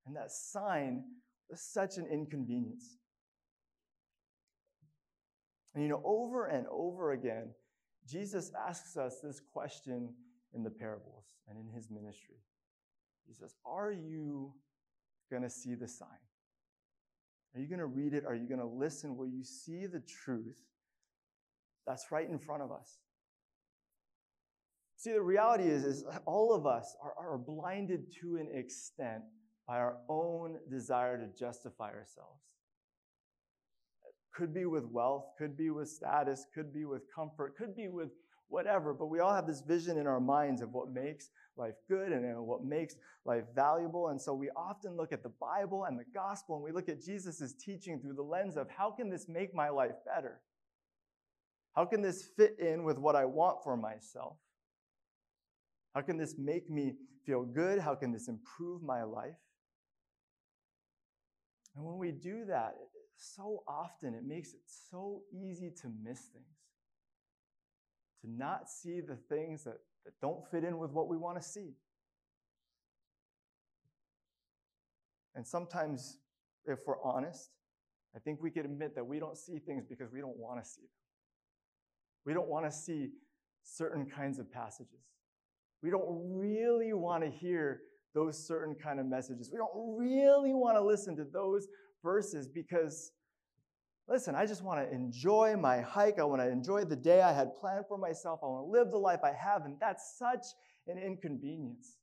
And 0.05 0.15
that 0.15 0.31
sign 0.31 1.03
was 1.49 1.62
such 1.62 1.97
an 1.97 2.08
inconvenience. 2.12 2.97
And 5.73 5.84
you 5.84 5.89
know, 5.89 6.01
over 6.05 6.45
and 6.45 6.65
over 6.71 7.12
again, 7.12 7.49
Jesus 8.08 8.51
asks 8.67 8.97
us 8.97 9.19
this 9.21 9.39
question 9.39 10.13
in 10.53 10.63
the 10.63 10.69
parables 10.69 11.25
and 11.49 11.58
in 11.58 11.73
his 11.73 11.89
ministry. 11.89 12.38
He 13.27 13.34
says, 13.34 13.55
Are 13.65 13.91
you 13.91 14.53
going 15.29 15.43
to 15.43 15.49
see 15.49 15.75
the 15.75 15.88
sign? 15.88 16.08
Are 17.55 17.61
you 17.61 17.67
going 17.67 17.79
to 17.79 17.85
read 17.85 18.13
it? 18.13 18.25
Are 18.25 18.35
you 18.35 18.47
going 18.47 18.59
to 18.59 18.65
listen? 18.65 19.15
Will 19.15 19.27
you 19.27 19.43
see 19.43 19.85
the 19.85 20.01
truth 20.01 20.61
that's 21.87 22.11
right 22.11 22.29
in 22.29 22.37
front 22.37 22.63
of 22.63 22.71
us? 22.71 22.97
See, 24.97 25.11
the 25.11 25.21
reality 25.21 25.65
is, 25.65 25.85
is 25.85 26.03
all 26.25 26.53
of 26.53 26.65
us 26.65 26.95
are, 27.01 27.13
are 27.17 27.37
blinded 27.37 28.11
to 28.21 28.37
an 28.37 28.49
extent 28.53 29.23
by 29.67 29.77
our 29.77 29.97
own 30.09 30.57
desire 30.69 31.17
to 31.17 31.27
justify 31.37 31.91
ourselves. 31.91 32.41
Could 34.33 34.53
be 34.53 34.65
with 34.65 34.85
wealth, 34.85 35.25
could 35.37 35.55
be 35.55 35.69
with 35.69 35.87
status, 35.87 36.45
could 36.53 36.73
be 36.73 36.85
with 36.85 37.03
comfort, 37.13 37.55
could 37.57 37.75
be 37.75 37.87
with 37.87 38.09
whatever, 38.47 38.93
but 38.93 39.08
we 39.08 39.19
all 39.19 39.34
have 39.34 39.47
this 39.47 39.62
vision 39.62 39.97
in 39.97 40.08
our 40.08 40.19
minds 40.19 40.62
of 40.62 40.71
what 40.73 40.89
makes 40.89 41.29
life 41.58 41.75
good 41.88 42.12
and 42.12 42.45
what 42.45 42.63
makes 42.63 42.95
life 43.25 43.45
valuable. 43.55 44.10
And 44.10 44.21
so 44.21 44.34
we 44.34 44.49
often 44.55 44.95
look 44.95 45.11
at 45.11 45.24
the 45.24 45.32
Bible 45.39 45.86
and 45.86 45.97
the 45.97 46.05
gospel 46.13 46.55
and 46.55 46.63
we 46.63 46.72
look 46.72 46.89
at 46.89 47.01
Jesus' 47.01 47.53
teaching 47.53 47.99
through 47.99 48.13
the 48.13 48.22
lens 48.22 48.57
of 48.57 48.69
how 48.69 48.91
can 48.91 49.09
this 49.09 49.28
make 49.28 49.53
my 49.53 49.69
life 49.69 49.95
better? 50.05 50.41
How 51.74 51.86
can 51.86 52.01
this 52.01 52.30
fit 52.38 52.57
in 52.59 52.84
with 52.84 52.97
what 52.97 53.15
I 53.15 53.26
want 53.26 53.63
for 53.63 53.76
myself? 53.76 54.38
How 55.93 56.01
can 56.01 56.17
this 56.17 56.36
make 56.38 56.69
me 56.69 56.93
feel 57.26 57.43
good? 57.43 57.80
How 57.80 57.95
can 57.95 58.11
this 58.11 58.28
improve 58.28 58.84
my 58.84 59.03
life? 59.03 59.36
And 61.76 61.86
when 61.86 61.97
we 61.97 62.11
do 62.11 62.45
that, 62.45 62.76
so 63.17 63.63
often 63.67 64.13
it 64.13 64.24
makes 64.26 64.53
it 64.53 64.61
so 64.89 65.22
easy 65.34 65.72
to 65.82 65.88
miss 66.03 66.19
things, 66.19 66.45
to 68.26 68.32
not 68.32 68.69
see 68.69 69.01
the 69.01 69.15
things 69.30 69.63
that, 69.63 69.78
that 70.05 70.13
don't 70.21 70.45
fit 70.49 70.63
in 70.63 70.78
with 70.78 70.91
what 70.91 71.07
we 71.07 71.17
want 71.17 71.41
to 71.41 71.47
see. 71.47 71.73
And 75.36 75.45
sometimes, 75.45 76.17
if 76.65 76.80
we're 76.88 77.01
honest, 77.03 77.49
I 78.15 78.19
think 78.19 78.41
we 78.41 78.49
can 78.49 78.65
admit 78.65 78.95
that 78.95 79.05
we 79.05 79.19
don't 79.19 79.38
see 79.38 79.59
things 79.59 79.86
because 79.88 80.11
we 80.11 80.21
don't 80.21 80.38
want 80.38 80.63
to 80.63 80.69
see 80.69 80.82
them. 80.82 80.89
We 82.26 82.34
don't 82.34 82.47
want 82.47 82.65
to 82.65 82.71
see 82.71 83.09
certain 83.63 84.05
kinds 84.05 84.39
of 84.39 84.51
passages. 84.51 85.01
We 85.84 85.89
don't 85.89 86.07
really 86.09 86.93
want 86.93 87.23
to 87.23 87.30
hear 87.30 87.82
those 88.13 88.47
certain 88.47 88.76
kind 88.76 88.99
of 88.99 89.05
messages. 89.05 89.51
We 89.51 89.57
don't 89.57 89.97
really 89.97 90.53
want 90.53 90.78
to 90.78 90.84
listen 90.84 91.17
to 91.17 91.26
those 91.26 91.67
verses 92.01 92.47
because, 92.47 93.11
listen, 94.08 94.36
I 94.36 94.45
just 94.45 94.64
want 94.64 94.80
to 94.80 94.93
enjoy 94.93 95.56
my 95.58 95.82
hike. 95.82 96.20
I 96.20 96.24
want 96.24 96.41
to 96.41 96.49
enjoy 96.49 96.84
the 96.84 96.95
day 96.95 97.22
I 97.22 97.34
had 97.34 97.56
planned 97.56 97.86
for 97.88 97.97
myself. 97.97 98.39
I 98.43 98.47
want 98.47 98.68
to 98.68 98.72
live 98.72 98.91
the 98.91 98.97
life 98.97 99.22
I 99.24 99.34
have, 99.34 99.66
and 99.66 99.76
that's 99.80 100.18
such 100.18 100.45
an 100.88 100.97
inconvenience. 100.97 101.97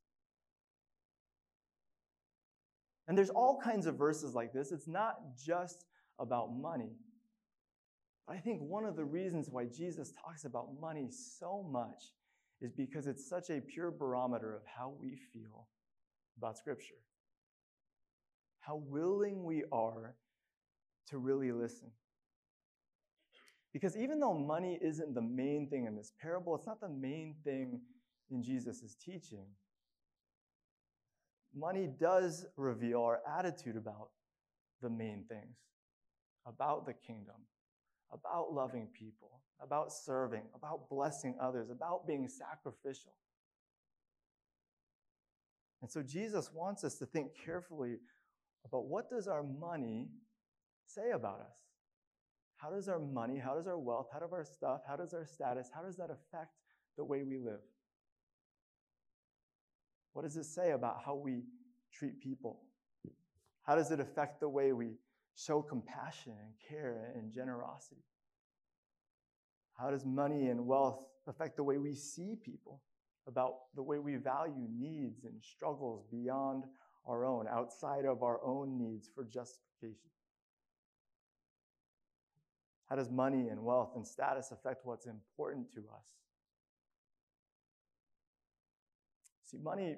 And 3.09 3.17
there's 3.19 3.31
all 3.31 3.61
kinds 3.63 3.87
of 3.87 3.97
verses 3.97 4.35
like 4.35 4.53
this. 4.53 4.73
It's 4.73 4.89
not 4.89 5.17
just 5.37 5.85
about 6.19 6.55
money. 6.55 6.93
I 8.29 8.37
think 8.37 8.61
one 8.63 8.85
of 8.85 8.97
the 8.97 9.05
reasons 9.05 9.49
why 9.51 9.67
Jesus 9.67 10.13
talks 10.25 10.45
about 10.45 10.69
money 10.81 11.09
so 11.11 11.67
much 11.71 12.13
is 12.61 12.73
because 12.73 13.09
it's 13.09 13.29
such 13.29 13.51
a 13.51 13.61
pure 13.61 13.91
barometer 13.91 14.55
of 14.55 14.63
how 14.65 14.95
we 15.01 15.17
feel 15.33 15.67
about 16.39 16.57
Scripture. 16.57 16.95
How 18.61 18.77
willing 18.77 19.45
we 19.45 19.65
are 19.73 20.15
to 21.09 21.19
really 21.19 21.53
listen. 21.53 21.91
Because 23.73 23.97
even 23.97 24.21
though 24.21 24.35
money 24.35 24.79
isn't 24.83 25.15
the 25.15 25.23
main 25.23 25.69
thing 25.69 25.87
in 25.87 25.97
this 25.97 26.13
parable, 26.21 26.55
it's 26.55 26.67
not 26.67 26.81
the 26.81 26.89
main 26.89 27.35
thing 27.43 27.81
in 28.31 28.43
Jesus' 28.43 28.97
teaching. 29.03 29.47
Money 31.55 31.89
does 31.99 32.47
reveal 32.57 33.03
our 33.03 33.21
attitude 33.39 33.77
about 33.77 34.09
the 34.81 34.91
main 34.91 35.25
things, 35.29 35.57
about 36.47 36.87
the 36.87 36.93
kingdom, 36.93 37.37
about 38.13 38.53
loving 38.53 38.89
people, 38.99 39.41
about 39.61 39.93
serving, 39.93 40.43
about 40.55 40.89
blessing 40.91 41.35
others, 41.41 41.71
about 41.71 42.07
being 42.07 42.29
sacrificial. 42.29 43.13
And 45.81 45.91
so 45.91 46.03
Jesus 46.03 46.51
wants 46.53 46.85
us 46.85 46.97
to 46.99 47.07
think 47.07 47.33
carefully 47.45 47.97
about 48.65 48.87
what 48.87 49.11
does 49.11 49.29
our 49.29 49.43
money 49.43 50.09
say 50.95 51.11
about 51.11 51.41
us? 51.41 51.57
How 52.57 52.71
does 52.71 52.89
our 52.89 52.99
money, 52.99 53.39
how 53.39 53.55
does 53.55 53.67
our 53.67 53.79
wealth, 53.79 54.09
how 54.13 54.21
does 54.21 54.33
our 54.33 54.45
stuff, 54.45 54.83
how 54.87 54.97
does 54.97 55.15
our 55.15 55.27
status, 55.27 55.69
how 55.75 55.83
does 55.83 55.97
that 55.97 56.11
affect 56.11 56.53
the 56.97 57.05
way 57.05 57.23
we 57.23 57.39
live? 57.39 57.61
What 60.13 60.23
does 60.23 60.37
it 60.37 60.45
say 60.45 60.73
about 60.73 61.03
how 61.05 61.15
we 61.15 61.43
treat 61.93 62.21
people? 62.21 62.61
How 63.63 63.75
does 63.75 63.91
it 63.91 64.01
affect 64.01 64.41
the 64.41 64.49
way 64.49 64.73
we 64.73 64.99
show 65.35 65.63
compassion 65.63 66.35
and 66.41 66.53
care 66.69 67.13
and 67.17 67.33
generosity? 67.33 68.05
How 69.79 69.91
does 69.91 70.05
money 70.05 70.49
and 70.49 70.67
wealth 70.67 71.07
affect 71.27 71.57
the 71.57 71.65
way 71.65 71.79
we 71.79 71.95
see 71.95 72.37
people, 72.37 72.83
about 73.27 73.55
the 73.75 73.83
way 73.83 73.99
we 73.99 74.17
value 74.17 74.69
needs 74.79 75.25
and 75.25 75.35
struggles 75.43 76.05
beyond 76.11 76.65
our 77.07 77.25
own, 77.25 77.47
outside 77.49 78.05
of 78.05 78.23
our 78.23 78.45
own 78.45 78.79
needs 78.79 79.09
for 79.13 79.25
justification? 79.25 80.11
How 82.93 82.97
does 82.97 83.11
money 83.11 83.49
and 83.49 83.65
wealth 83.65 83.93
and 83.97 84.07
status 84.07 84.53
affect 84.53 84.85
what's 84.85 85.07
important 85.07 85.73
to 85.73 85.79
us? 85.79 86.05
See, 89.47 89.57
money, 89.57 89.97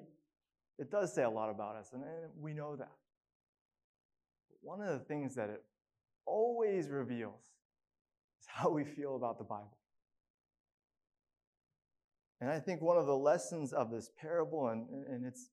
it 0.79 0.89
does 0.89 1.13
say 1.13 1.23
a 1.23 1.29
lot 1.29 1.49
about 1.49 1.75
us, 1.75 1.89
and 1.91 2.01
we 2.39 2.53
know 2.53 2.77
that. 2.77 2.93
But 4.47 4.57
one 4.61 4.79
of 4.79 4.97
the 4.97 5.03
things 5.03 5.35
that 5.35 5.49
it 5.49 5.61
always 6.25 6.87
reveals 6.87 7.41
is 8.39 8.47
how 8.47 8.69
we 8.69 8.85
feel 8.85 9.17
about 9.17 9.39
the 9.39 9.43
Bible. 9.43 9.77
And 12.39 12.49
I 12.49 12.61
think 12.61 12.81
one 12.81 12.95
of 12.95 13.07
the 13.07 13.17
lessons 13.17 13.73
of 13.73 13.91
this 13.91 14.09
parable, 14.21 14.69
and, 14.69 14.87
and 15.09 15.25
it's 15.25 15.49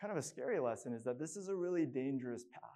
kind 0.00 0.12
of 0.12 0.16
a 0.16 0.22
scary 0.22 0.60
lesson, 0.60 0.92
is 0.92 1.02
that 1.02 1.18
this 1.18 1.36
is 1.36 1.48
a 1.48 1.56
really 1.56 1.86
dangerous 1.86 2.44
path. 2.44 2.70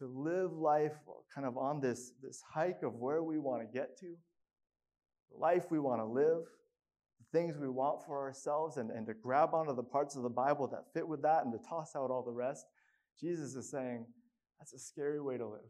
To 0.00 0.06
live 0.06 0.52
life 0.52 0.94
kind 1.34 1.46
of 1.46 1.56
on 1.58 1.80
this, 1.80 2.12
this 2.22 2.42
hike 2.54 2.82
of 2.82 2.94
where 2.94 3.22
we 3.22 3.38
want 3.38 3.60
to 3.60 3.78
get 3.78 3.98
to, 4.00 4.16
the 5.30 5.38
life 5.38 5.66
we 5.70 5.78
want 5.78 6.00
to 6.00 6.06
live, 6.06 6.44
the 7.18 7.38
things 7.38 7.56
we 7.58 7.68
want 7.68 8.04
for 8.06 8.18
ourselves, 8.18 8.78
and, 8.78 8.90
and 8.90 9.06
to 9.06 9.14
grab 9.14 9.50
onto 9.52 9.76
the 9.76 9.82
parts 9.82 10.16
of 10.16 10.22
the 10.22 10.30
Bible 10.30 10.66
that 10.68 10.92
fit 10.94 11.06
with 11.06 11.20
that 11.22 11.44
and 11.44 11.52
to 11.52 11.58
toss 11.68 11.94
out 11.94 12.10
all 12.10 12.24
the 12.24 12.32
rest. 12.32 12.64
Jesus 13.20 13.54
is 13.54 13.70
saying 13.70 14.06
that's 14.58 14.72
a 14.72 14.78
scary 14.78 15.20
way 15.20 15.36
to 15.36 15.46
live. 15.46 15.60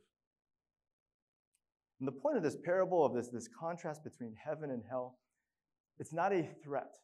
And 1.99 2.07
the 2.07 2.13
point 2.13 2.37
of 2.37 2.43
this 2.45 2.57
parable, 2.65 3.05
of 3.05 3.15
this, 3.15 3.29
this 3.29 3.49
contrast 3.49 4.05
between 4.05 4.35
heaven 4.43 4.71
and 4.71 4.83
hell, 4.89 5.19
it's 5.99 6.13
not 6.13 6.33
a 6.33 6.49
threat. 6.65 6.95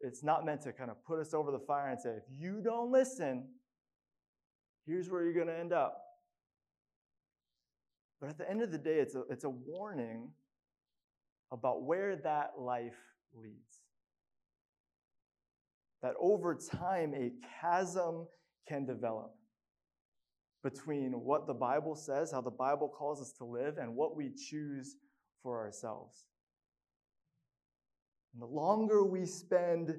It's 0.00 0.24
not 0.24 0.46
meant 0.46 0.62
to 0.62 0.72
kind 0.72 0.90
of 0.90 1.04
put 1.04 1.18
us 1.18 1.34
over 1.34 1.50
the 1.50 1.58
fire 1.58 1.88
and 1.88 2.00
say, 2.00 2.10
if 2.10 2.24
you 2.30 2.62
don't 2.64 2.90
listen, 2.90 3.48
here's 4.86 5.08
where 5.08 5.22
you're 5.22 5.34
going 5.34 5.46
to 5.46 5.58
end 5.58 5.72
up. 5.72 6.02
But 8.20 8.30
at 8.30 8.38
the 8.38 8.48
end 8.48 8.62
of 8.62 8.70
the 8.70 8.78
day, 8.78 8.98
it's 8.98 9.14
a, 9.14 9.22
it's 9.30 9.44
a 9.44 9.50
warning 9.50 10.30
about 11.52 11.82
where 11.82 12.16
that 12.16 12.52
life 12.58 12.98
leads. 13.34 13.82
That 16.02 16.14
over 16.20 16.54
time, 16.54 17.14
a 17.14 17.32
chasm 17.60 18.26
can 18.68 18.86
develop 18.86 19.34
between 20.62 21.12
what 21.12 21.46
the 21.46 21.54
Bible 21.54 21.94
says, 21.94 22.30
how 22.30 22.40
the 22.40 22.50
Bible 22.50 22.88
calls 22.88 23.20
us 23.20 23.32
to 23.38 23.44
live, 23.44 23.78
and 23.78 23.96
what 23.96 24.16
we 24.16 24.30
choose 24.30 24.96
for 25.42 25.58
ourselves. 25.58 26.26
And 28.32 28.42
the 28.42 28.46
longer 28.46 29.04
we 29.04 29.24
spend 29.24 29.96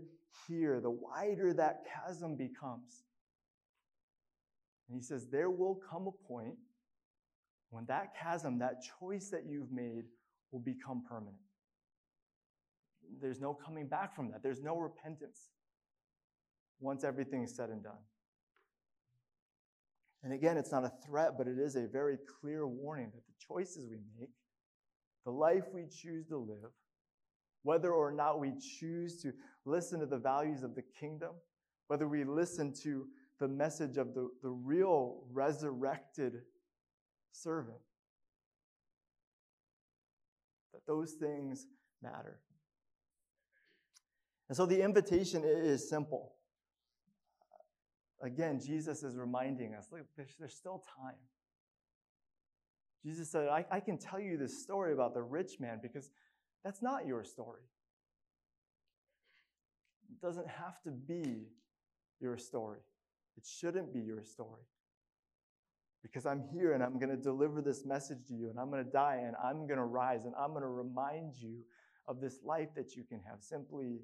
here, 0.48 0.80
the 0.80 0.92
wider 0.92 1.54
that 1.54 1.84
chasm 1.86 2.36
becomes. 2.36 3.04
And 4.92 5.00
he 5.00 5.04
says, 5.06 5.28
There 5.32 5.50
will 5.50 5.80
come 5.90 6.08
a 6.08 6.28
point 6.28 6.56
when 7.70 7.86
that 7.86 8.14
chasm, 8.22 8.60
that 8.60 8.84
choice 9.00 9.30
that 9.30 9.46
you've 9.48 9.72
made, 9.72 10.04
will 10.52 10.60
become 10.60 11.04
permanent. 11.08 11.38
There's 13.22 13.40
no 13.40 13.54
coming 13.54 13.88
back 13.88 14.14
from 14.14 14.32
that, 14.32 14.44
there's 14.44 14.62
no 14.62 14.78
repentance 14.78 15.52
once 16.82 17.06
everything 17.06 17.44
is 17.44 17.56
said 17.56 17.70
and 17.70 17.82
done. 17.82 17.94
And 20.24 20.34
again, 20.34 20.58
it's 20.58 20.72
not 20.72 20.84
a 20.84 20.92
threat, 21.06 21.38
but 21.38 21.48
it 21.48 21.58
is 21.58 21.78
a 21.78 21.88
very 21.88 22.18
clear 22.42 22.68
warning 22.68 23.12
that 23.14 23.26
the 23.26 23.34
choices 23.48 23.88
we 23.90 24.00
make, 24.20 24.30
the 25.26 25.32
life 25.32 25.64
we 25.74 25.86
choose 25.88 26.28
to 26.28 26.38
live, 26.38 26.72
whether 27.64 27.94
or 27.94 28.12
not 28.12 28.40
we 28.40 28.52
choose 28.80 29.22
to 29.22 29.32
listen 29.66 30.02
to 30.02 30.06
the 30.06 30.18
values 30.18 30.64
of 30.64 30.76
the 30.76 30.84
kingdom, 31.00 31.32
whether 31.88 32.08
we 32.08 32.24
listen 32.24 32.74
to 32.84 33.08
the 33.42 33.48
message 33.48 33.98
of 33.98 34.14
the, 34.14 34.30
the 34.44 34.50
real 34.50 35.24
resurrected 35.34 36.44
servant, 37.32 37.80
that 40.74 40.86
those 40.86 41.14
things 41.14 41.66
matter. 42.04 42.40
And 44.48 44.56
so 44.56 44.68
the 44.68 44.84
invitation 44.84 45.44
is 45.44 45.90
simple. 45.90 46.34
Again, 48.22 48.60
Jesus 48.64 49.02
is 49.02 49.18
reminding 49.18 49.74
us 49.74 49.88
look, 49.92 50.02
there's, 50.16 50.36
there's 50.38 50.54
still 50.54 50.84
time. 51.02 51.16
Jesus 53.04 53.32
said, 53.32 53.48
I, 53.48 53.66
I 53.72 53.80
can 53.80 53.98
tell 53.98 54.20
you 54.20 54.38
this 54.38 54.62
story 54.62 54.94
about 54.94 55.16
the 55.16 55.24
rich 55.24 55.60
man 55.60 55.80
because 55.82 56.12
that's 56.64 56.84
not 56.84 57.08
your 57.08 57.24
story. 57.24 57.64
It 60.12 60.24
doesn't 60.24 60.48
have 60.48 60.80
to 60.84 60.92
be 60.92 61.48
your 62.20 62.38
story. 62.38 62.82
It 63.38 63.46
shouldn't 63.46 63.94
be 63.94 64.02
your 64.02 64.24
story. 64.24 64.64
Because 66.02 66.26
I'm 66.26 66.44
here 66.52 66.74
and 66.74 66.84
I'm 66.84 66.98
going 66.98 67.10
to 67.10 67.22
deliver 67.22 67.62
this 67.62 67.86
message 67.86 68.26
to 68.28 68.34
you 68.34 68.50
and 68.50 68.60
I'm 68.60 68.72
going 68.72 68.84
to 68.84 68.92
die 68.92 69.22
and 69.24 69.36
I'm 69.44 69.68
going 69.68 69.78
to 69.78 69.86
rise 69.86 70.26
and 70.26 70.34
I'm 70.40 70.50
going 70.50 70.64
to 70.64 70.68
remind 70.68 71.36
you 71.36 71.60
of 72.08 72.20
this 72.20 72.40
life 72.44 72.70
that 72.76 72.96
you 72.96 73.04
can 73.04 73.22
have 73.30 73.42
simply 73.42 74.00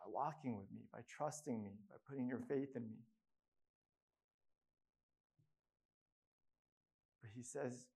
by 0.00 0.06
walking 0.12 0.56
with 0.56 0.70
me, 0.72 0.80
by 0.92 0.98
trusting 1.08 1.62
me, 1.62 1.70
by 1.88 1.96
putting 2.08 2.26
your 2.26 2.40
faith 2.40 2.70
in 2.74 2.82
me. 2.82 2.98
But 7.22 7.30
he 7.34 7.42
says 7.44 7.86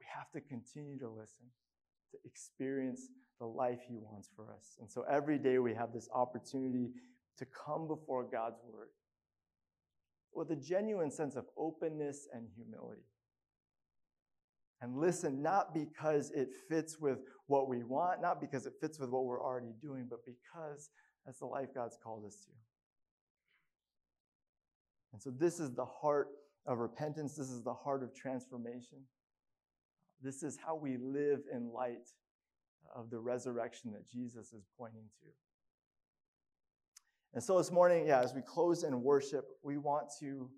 we 0.00 0.06
have 0.16 0.30
to 0.32 0.40
continue 0.40 0.98
to 0.98 1.10
listen, 1.10 1.44
to 2.10 2.16
experience 2.24 3.08
the 3.38 3.46
life 3.46 3.80
he 3.86 3.96
wants 3.96 4.30
for 4.34 4.50
us. 4.50 4.78
And 4.80 4.90
so 4.90 5.04
every 5.10 5.38
day 5.38 5.58
we 5.58 5.74
have 5.74 5.92
this 5.92 6.08
opportunity 6.14 6.88
to 7.36 7.46
come 7.46 7.86
before 7.86 8.24
God's 8.24 8.60
word 8.64 8.88
with 10.34 10.50
a 10.50 10.56
genuine 10.56 11.10
sense 11.10 11.36
of 11.36 11.44
openness 11.56 12.28
and 12.32 12.46
humility. 12.56 13.02
And 14.80 14.96
listen, 14.96 15.42
not 15.42 15.72
because 15.72 16.32
it 16.32 16.48
fits 16.68 16.98
with 16.98 17.18
what 17.46 17.68
we 17.68 17.84
want, 17.84 18.20
not 18.20 18.40
because 18.40 18.66
it 18.66 18.72
fits 18.80 18.98
with 18.98 19.10
what 19.10 19.24
we're 19.24 19.42
already 19.42 19.74
doing, 19.80 20.06
but 20.10 20.20
because 20.26 20.90
that's 21.24 21.38
the 21.38 21.46
life 21.46 21.68
God's 21.72 21.96
called 22.02 22.24
us 22.26 22.36
to. 22.44 22.50
And 25.12 25.22
so, 25.22 25.30
this 25.30 25.60
is 25.60 25.72
the 25.72 25.84
heart 25.84 26.28
of 26.66 26.78
repentance. 26.78 27.36
This 27.36 27.50
is 27.50 27.62
the 27.62 27.74
heart 27.74 28.02
of 28.02 28.14
transformation. 28.14 28.98
This 30.20 30.42
is 30.42 30.58
how 30.64 30.74
we 30.74 30.96
live 30.96 31.40
in 31.52 31.72
light 31.72 32.08
of 32.94 33.10
the 33.10 33.18
resurrection 33.18 33.92
that 33.92 34.08
Jesus 34.08 34.52
is 34.52 34.64
pointing 34.78 35.04
to. 35.20 35.26
And 37.34 37.42
so 37.42 37.56
this 37.56 37.70
morning, 37.70 38.06
yeah, 38.06 38.20
as 38.20 38.34
we 38.34 38.42
close 38.42 38.84
in 38.84 39.02
worship, 39.02 39.46
we 39.62 39.78
want 39.78 40.06
to 40.20 40.50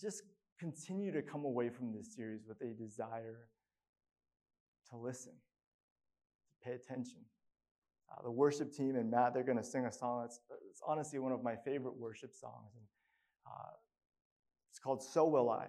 just 0.00 0.22
continue 0.58 1.12
to 1.12 1.20
come 1.20 1.44
away 1.44 1.68
from 1.68 1.92
this 1.92 2.14
series 2.14 2.46
with 2.48 2.60
a 2.62 2.72
desire 2.74 3.48
to 4.90 4.96
listen, 4.96 5.32
to 5.32 6.68
pay 6.68 6.74
attention. 6.74 7.18
Uh, 8.10 8.22
the 8.22 8.30
worship 8.30 8.72
team 8.72 8.96
and 8.96 9.10
Matt, 9.10 9.34
they're 9.34 9.42
going 9.42 9.58
to 9.58 9.64
sing 9.64 9.84
a 9.84 9.92
song 9.92 10.22
that's 10.22 10.40
it's 10.70 10.80
honestly 10.86 11.18
one 11.18 11.32
of 11.32 11.42
my 11.42 11.56
favorite 11.56 11.96
worship 11.96 12.34
songs. 12.34 12.72
And, 12.74 12.84
uh, 13.46 13.72
it's 14.70 14.78
called 14.78 15.02
So 15.02 15.26
Will 15.26 15.50
I. 15.50 15.66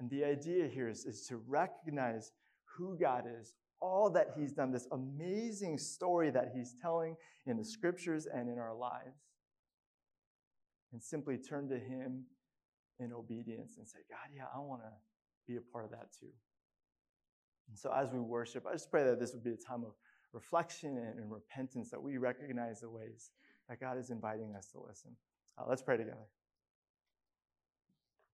And 0.00 0.10
the 0.10 0.24
idea 0.24 0.66
here 0.66 0.88
is, 0.88 1.04
is 1.04 1.26
to 1.28 1.36
recognize 1.46 2.32
who 2.64 2.98
God 2.98 3.24
is, 3.40 3.54
all 3.84 4.08
that 4.10 4.30
He's 4.36 4.52
done, 4.52 4.72
this 4.72 4.88
amazing 4.92 5.76
story 5.76 6.30
that 6.30 6.52
He's 6.56 6.74
telling 6.80 7.16
in 7.46 7.58
the 7.58 7.64
scriptures 7.64 8.26
and 8.26 8.48
in 8.48 8.58
our 8.58 8.74
lives, 8.74 9.20
and 10.92 11.02
simply 11.02 11.36
turn 11.36 11.68
to 11.68 11.78
Him 11.78 12.24
in 12.98 13.12
obedience 13.12 13.76
and 13.76 13.86
say, 13.86 13.98
God, 14.08 14.30
yeah, 14.34 14.44
I 14.54 14.60
want 14.60 14.80
to 14.82 14.90
be 15.46 15.58
a 15.58 15.60
part 15.60 15.84
of 15.84 15.90
that 15.90 16.06
too. 16.18 16.32
And 17.68 17.78
so 17.78 17.92
as 17.94 18.10
we 18.10 18.20
worship, 18.20 18.64
I 18.66 18.72
just 18.72 18.90
pray 18.90 19.04
that 19.04 19.20
this 19.20 19.34
would 19.34 19.44
be 19.44 19.50
a 19.50 19.56
time 19.56 19.84
of 19.84 19.92
reflection 20.32 20.96
and, 20.96 21.18
and 21.18 21.30
repentance, 21.30 21.90
that 21.90 22.02
we 22.02 22.16
recognize 22.16 22.80
the 22.80 22.90
ways 22.90 23.30
that 23.68 23.80
God 23.80 23.98
is 23.98 24.10
inviting 24.10 24.54
us 24.56 24.68
to 24.72 24.80
listen. 24.80 25.10
Uh, 25.58 25.64
let's 25.68 25.82
pray 25.82 25.96
together. 25.96 26.26